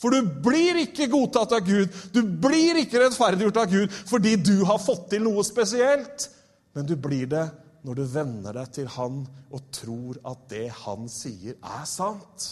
[0.00, 4.62] For du blir ikke godtatt av Gud, du blir ikke rettferdiggjort av Gud fordi du
[4.68, 6.30] har fått til noe spesielt.
[6.72, 7.44] Men du blir det
[7.84, 12.48] når du venner deg til Han og tror at det Han sier, er sant.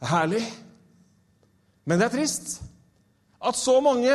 [0.00, 0.44] Det er herlig.
[1.88, 2.58] Men det er trist
[3.44, 4.12] at så mange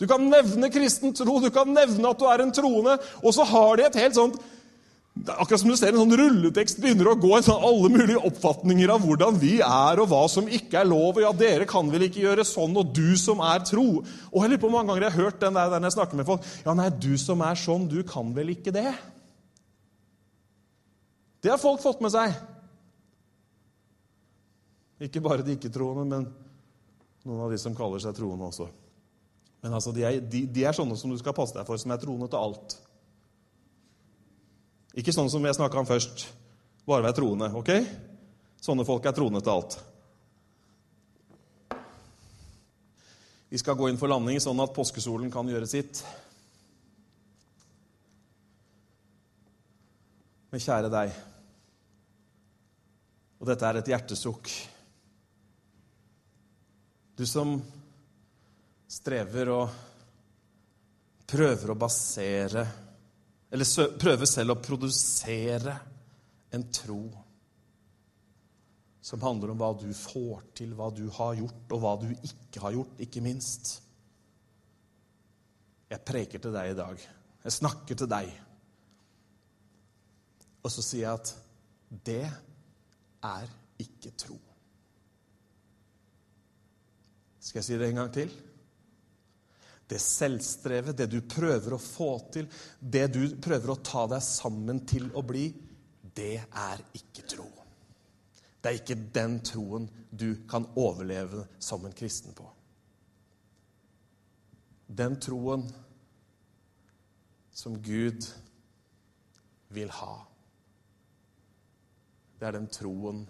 [0.00, 3.44] Du kan nevne kristen tro, du kan nevne at du er en troende, og så
[3.46, 4.40] har de et helt sånt
[5.12, 8.92] akkurat som du ser en sånn rulletekst begynner å gå i sånn alle mulige oppfatninger
[8.94, 11.18] av hvordan vi er, og hva som ikke er lov.
[11.18, 14.02] og Ja, dere kan vel ikke gjøre sånn, og du som er tro.
[14.32, 16.28] Og jeg lurer på mange ganger jeg har hørt den der, når jeg snakker med
[16.28, 16.46] folk.
[16.64, 18.88] Ja, nei, du som er sånn, du kan vel ikke det?
[21.42, 22.32] Det har folk fått med seg.
[25.02, 26.28] Ikke bare de ikke-troende, men
[27.26, 28.68] noen av de som kaller seg troende også.
[29.62, 31.92] Men altså, de er, de, de er sånne som du skal passe deg for, som
[31.92, 32.78] er troende til alt.
[34.98, 36.26] Ikke sånn som jeg snakka om først.
[36.84, 37.48] Bare vær troende.
[37.54, 37.70] ok?
[38.62, 39.78] Sånne folk er troende til alt.
[43.52, 46.00] Vi skal gå inn for landing sånn at påskesolen kan gjøre sitt.
[50.52, 51.12] Men kjære deg,
[53.40, 54.50] og dette er et hjertesukk
[57.16, 57.54] Du som
[58.92, 59.78] strever og
[61.32, 62.66] prøver å basere
[63.52, 65.74] eller prøver selv å produsere
[66.56, 67.02] en tro
[69.02, 72.62] som handler om hva du får til, hva du har gjort, og hva du ikke
[72.62, 73.74] har gjort, ikke minst.
[75.90, 77.02] Jeg preker til deg i dag.
[77.42, 78.30] Jeg snakker til deg.
[80.62, 81.34] Og så sier jeg at
[82.06, 82.22] det
[83.26, 83.50] er
[83.82, 84.38] ikke tro.
[87.42, 88.32] Skal jeg si det en gang til?
[89.90, 94.82] Det selvstrevet, det du prøver å få til, det du prøver å ta deg sammen
[94.88, 95.48] til å bli,
[96.14, 97.48] det er ikke tro.
[98.62, 102.46] Det er ikke den troen du kan overleve som en kristen på.
[104.86, 105.64] Den troen
[107.52, 108.28] som Gud
[109.72, 110.14] vil ha.
[112.38, 113.24] Det er den troen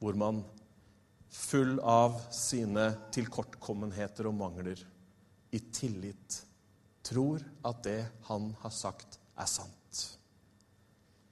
[0.00, 0.44] hvor man,
[1.36, 4.80] full av sine tilkortkommenheter og mangler,
[5.56, 6.42] i tillit
[7.06, 10.02] tror at det han har sagt, er sant.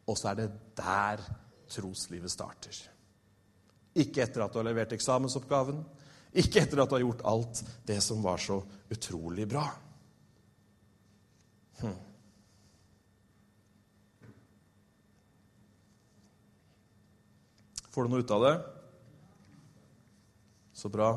[0.09, 0.49] Og så er det
[0.79, 1.23] der
[1.71, 2.77] troslivet starter.
[3.95, 5.83] Ikke etter at du har levert eksamensoppgaven,
[6.35, 8.59] ikke etter at du har gjort alt det som var så
[8.91, 9.69] utrolig bra.
[11.83, 11.95] Hm.
[17.95, 18.55] Får du noe ut av det?
[20.75, 21.13] Så bra.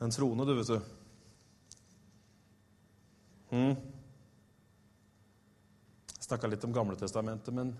[0.00, 0.80] En troende, du, vet du.
[3.50, 3.74] Mm.
[6.14, 7.74] Jeg snakka litt om Gamle testamentet, men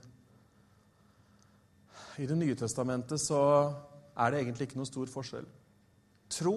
[2.21, 3.41] i Det nye testamentet så
[4.13, 5.47] er det egentlig ikke noen stor forskjell.
[6.29, 6.57] Tro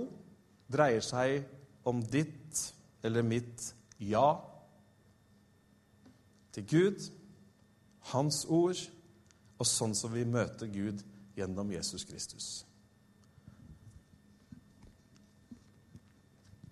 [0.74, 1.46] dreier seg
[1.88, 2.66] om ditt
[3.06, 3.70] eller mitt
[4.04, 4.28] ja
[6.54, 7.08] til Gud,
[8.12, 8.78] Hans ord,
[9.58, 11.00] og sånn som vi møter Gud
[11.38, 12.66] gjennom Jesus Kristus.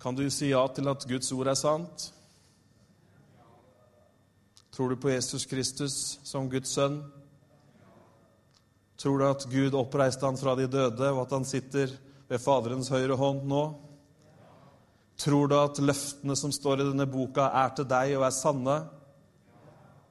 [0.01, 2.07] Kan du si ja til at Guds ord er sant?
[4.73, 5.95] Tror du på Jesus Kristus
[6.25, 7.03] som Guds sønn?
[8.97, 11.93] Tror du at Gud oppreiste han fra de døde, og at han sitter
[12.29, 13.61] ved Faderens høyre hånd nå?
[15.21, 18.79] Tror du at løftene som står i denne boka, er til deg og er sanne?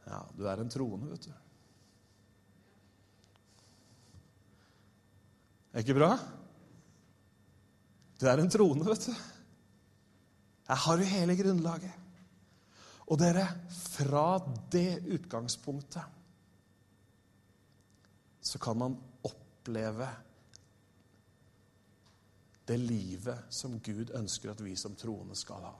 [0.06, 1.34] Ja, du er en troende, vet du.
[5.74, 6.14] Er ikke bra?
[8.20, 9.39] Du er en troende, vet du.
[10.70, 11.94] Her har jo hele grunnlaget.
[13.10, 13.42] Og dere,
[13.74, 14.38] fra
[14.70, 16.18] det utgangspunktet
[18.40, 18.94] så kan man
[19.26, 20.06] oppleve
[22.70, 25.74] det livet som Gud ønsker at vi som troende skal ha.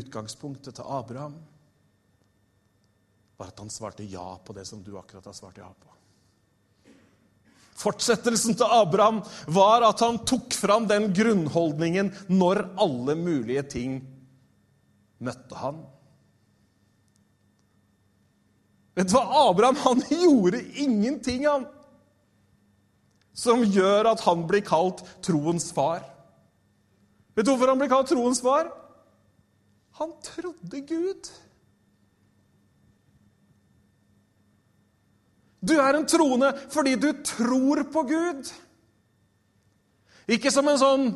[0.00, 1.36] Utgangspunktet til Abraham
[3.36, 5.99] var at han svarte ja på det som du akkurat har svart ja på.
[7.80, 14.00] Fortsettelsen til Abraham var at han tok fram den grunnholdningen når alle mulige ting
[15.24, 15.80] møtte han.
[18.98, 19.24] Vet du hva?
[19.48, 21.64] Abraham han gjorde ingenting, han,
[23.32, 26.02] som gjør at han blir kalt troens far.
[27.36, 28.68] Vet du hvorfor han blir kalt troens far?
[30.00, 31.30] Han trodde Gud.
[35.60, 38.52] Du er en troende fordi du tror på Gud.
[40.30, 41.10] Ikke som en sånn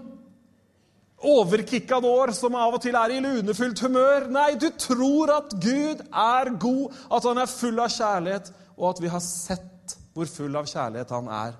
[1.24, 4.28] overkikka år som av og til er i lunefylt humør.
[4.32, 9.04] Nei, du tror at Gud er god, at han er full av kjærlighet, og at
[9.04, 11.54] vi har sett hvor full av kjærlighet han er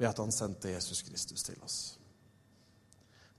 [0.00, 1.78] ved at han sendte Jesus Kristus til oss.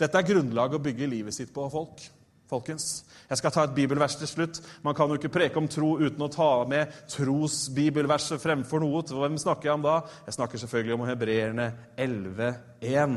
[0.02, 2.04] Dette er grunnlaget å bygge livet sitt på, folk.
[2.50, 4.58] Folkens, Jeg skal ta et bibelvers til slutt.
[4.84, 9.06] Man kan jo ikke preke om tro uten å ta med trosbibelverset fremfor noe.
[9.08, 10.02] Hvem snakker jeg om da?
[10.26, 13.16] Jeg snakker selvfølgelig om hebreerne 11.1.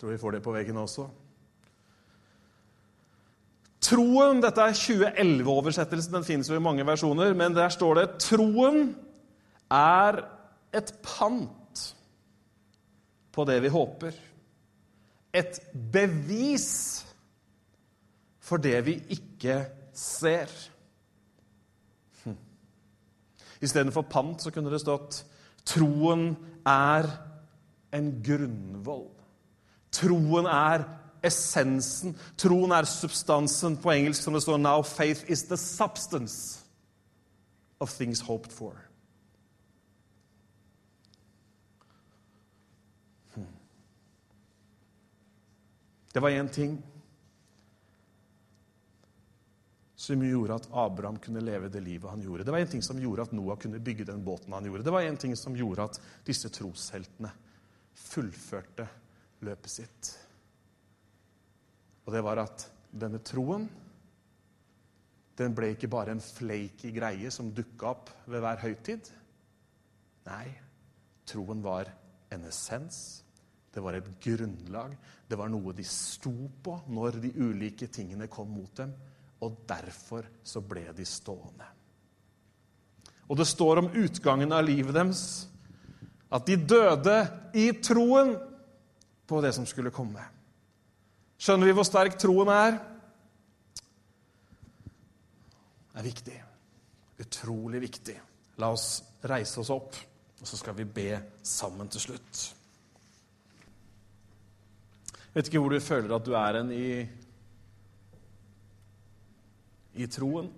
[0.00, 1.06] Tror vi får det på veggen også.
[3.86, 6.18] Troen Dette er 2011-oversettelsen.
[6.18, 7.30] Den finnes jo i mange versjoner.
[7.38, 8.88] Men der står det troen
[9.70, 10.24] er
[10.74, 11.86] et pant
[13.30, 14.18] på det vi håper.
[15.30, 15.60] Et
[15.94, 17.04] bevis
[18.46, 20.46] for det vi ikke ser.
[22.24, 22.36] Hm.
[23.60, 25.24] Istedenfor pant så kunne det stått
[25.66, 26.36] troen
[26.66, 27.08] er
[27.96, 29.08] en grunnvoll.
[29.90, 30.86] Troen er
[31.26, 32.14] essensen.
[32.38, 33.80] Troen er substansen.
[33.82, 36.64] På engelsk som det står 'Now faith is the substance
[37.80, 38.78] of things hoped for'.
[43.34, 43.46] Hmm.
[46.14, 46.84] Det var én ting
[50.06, 52.44] som gjorde at Abraham kunne leve det livet han gjorde.
[52.46, 54.84] Det var en ting som gjorde at Noah kunne bygge den båten han gjorde.
[54.86, 57.32] Det var en ting som gjorde at disse trosheltene
[57.96, 58.86] fullførte
[59.46, 60.12] løpet sitt.
[62.06, 63.66] Og det var at denne troen
[65.36, 69.10] den ble ikke bare en flaky greie som dukka opp ved hver høytid.
[70.30, 70.46] Nei,
[71.28, 71.90] troen var
[72.32, 73.00] en essens.
[73.74, 74.94] Det var et grunnlag.
[75.28, 76.32] Det var noe de sto
[76.64, 78.94] på når de ulike tingene kom mot dem.
[79.44, 81.66] Og derfor så ble de stående.
[83.26, 85.22] Og det står om utgangen av livet deres
[86.32, 87.16] at de døde
[87.54, 88.34] i troen
[89.26, 90.22] på det som skulle komme.
[91.38, 92.78] Skjønner vi hvor sterk troen er?
[95.92, 96.36] Det er viktig.
[97.24, 98.16] Utrolig viktig.
[98.60, 98.88] La oss
[99.26, 99.96] reise oss opp,
[100.40, 101.10] og så skal vi be
[101.44, 102.42] sammen til slutt.
[105.12, 106.88] Jeg vet ikke hvor du føler at du er hen i,
[109.96, 110.50] i troen.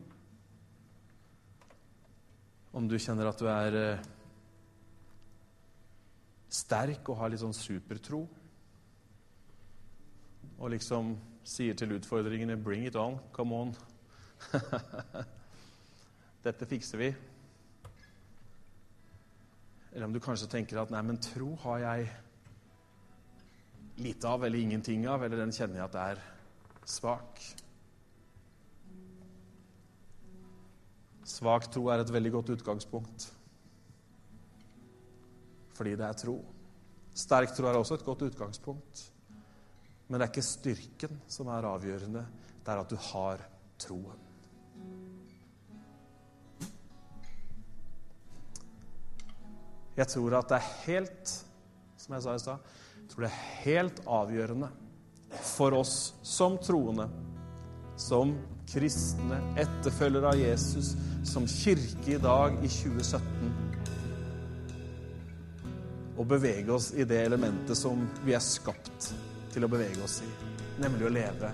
[2.74, 4.06] Om du kjenner at du er eh,
[6.52, 8.24] sterk og har litt sånn supertro
[10.58, 11.14] og liksom
[11.46, 13.18] sier til utfordringene 'Bring it on.
[13.32, 13.74] Come on'.
[16.46, 17.14] Dette fikser vi.
[19.92, 22.10] Eller om du kanskje tenker at 'nei, men tro har jeg
[23.98, 26.22] lite av eller ingenting av', eller den kjenner jeg at er
[26.84, 27.40] svak.
[31.28, 33.28] Svak tro er et veldig godt utgangspunkt
[35.78, 36.40] fordi det er tro.
[37.14, 39.02] Sterk tro er også et godt utgangspunkt.
[40.08, 42.24] Men det er ikke styrken som er avgjørende.
[42.64, 43.44] Det er at du har
[43.78, 44.24] troen.
[49.98, 51.32] Jeg tror at det er helt
[51.98, 52.68] som jeg sa i stad,
[53.02, 54.68] jeg tror det er helt avgjørende
[55.44, 57.08] for oss som troende,
[57.98, 58.34] som
[58.68, 60.94] kristne, etterfølgere av Jesus,
[61.26, 63.68] som kirke i dag i 2017
[66.18, 69.12] å bevege oss i det elementet som vi er skapt
[69.52, 70.30] til å bevege oss i,
[70.82, 71.52] nemlig å leve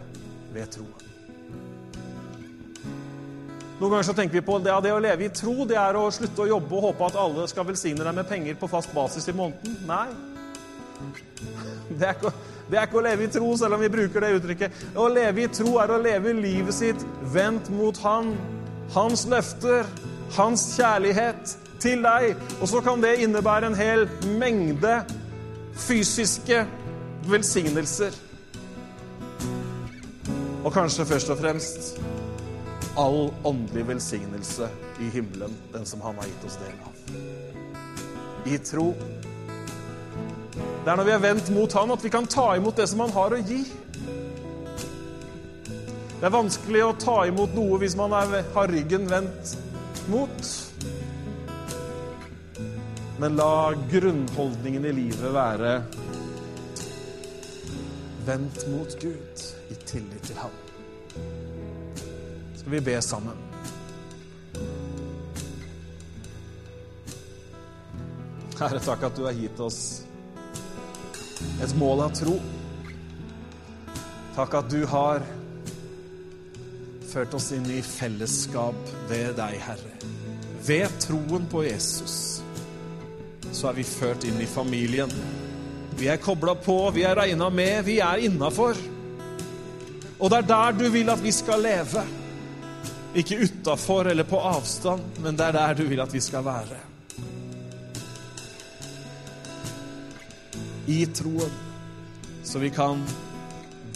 [0.54, 1.10] ved troen.
[3.74, 6.06] Noen ganger så tenker vi på det, det å leve i tro, det er å
[6.14, 9.26] slutte å jobbe og håpe at alle skal velsigne deg med penger på fast basis
[9.28, 9.76] i måneden.
[9.88, 10.08] Nei.
[11.98, 12.30] Det er, ikke,
[12.70, 14.78] det er ikke å leve i tro, selv om vi bruker det uttrykket.
[14.96, 17.04] Å leve i tro er å leve livet sitt
[17.34, 18.32] vendt mot Han,
[18.94, 19.84] Hans løfter,
[20.36, 22.32] Hans kjærlighet til deg.
[22.60, 24.06] Og så kan det innebære en hel
[24.40, 24.96] mengde
[25.84, 26.64] fysiske
[27.28, 28.16] velsignelser.
[30.64, 31.94] Og kanskje først og fremst
[32.96, 34.70] all åndelig velsignelse
[35.02, 36.94] i himmelen, den som han har gitt oss del av.
[38.48, 38.92] I tro.
[40.54, 43.02] Det er når vi er vendt mot han, at vi kan ta imot det som
[43.02, 43.62] han har å gi.
[46.20, 49.56] Det er vanskelig å ta imot noe hvis man er, har ryggen vendt
[50.12, 50.52] mot.
[53.20, 55.74] Men la grunnholdningen i livet være
[58.24, 60.54] vendt mot Gud i tillit til Ham.
[62.54, 63.42] Skal vi be sammen?
[68.54, 69.84] Herre, takk at du har gitt oss
[71.62, 72.36] et mål av tro.
[74.34, 75.22] Takk at du har
[77.12, 79.92] ført oss inn i fellesskap ved deg, Herre.
[80.64, 82.16] Ved troen på Jesus
[83.54, 85.12] så er vi ført inn i familien.
[85.94, 88.80] Vi er kobla på, vi er regna med, vi er innafor.
[90.18, 92.02] Og det er der du vil at vi skal leve.
[93.14, 96.93] Ikke utafor eller på avstand, men det er der du vil at vi skal være.
[100.86, 101.50] I troen,
[102.44, 103.00] så vi kan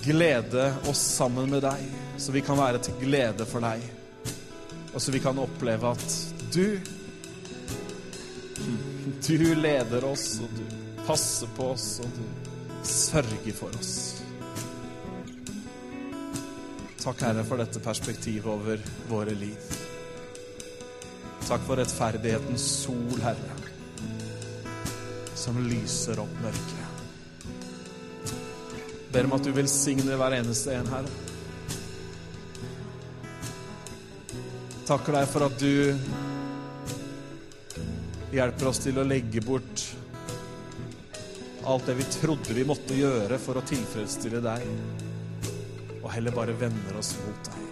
[0.04, 1.82] glede oss sammen med deg,
[2.16, 3.82] så vi kan være til glede for deg,
[4.94, 6.20] og så vi kan oppleve at
[6.54, 6.78] du
[9.28, 10.64] Du leder oss, og du
[11.06, 12.24] passer på oss, og du
[12.84, 14.22] sørger for oss.
[17.02, 19.70] Takk, Herre, for dette perspektivet over våre liv.
[21.46, 23.54] Takk for rettferdighetens sol, Herre,
[25.38, 26.77] som lyser opp mørket.
[29.12, 31.12] Ber om at du velsigner hver eneste en, Herre.
[34.88, 35.96] Takker deg for at du
[38.32, 39.84] hjelper oss til å legge bort
[41.68, 44.68] alt det vi trodde vi måtte gjøre for å tilfredsstille deg,
[46.00, 47.67] og heller bare vender oss mot deg.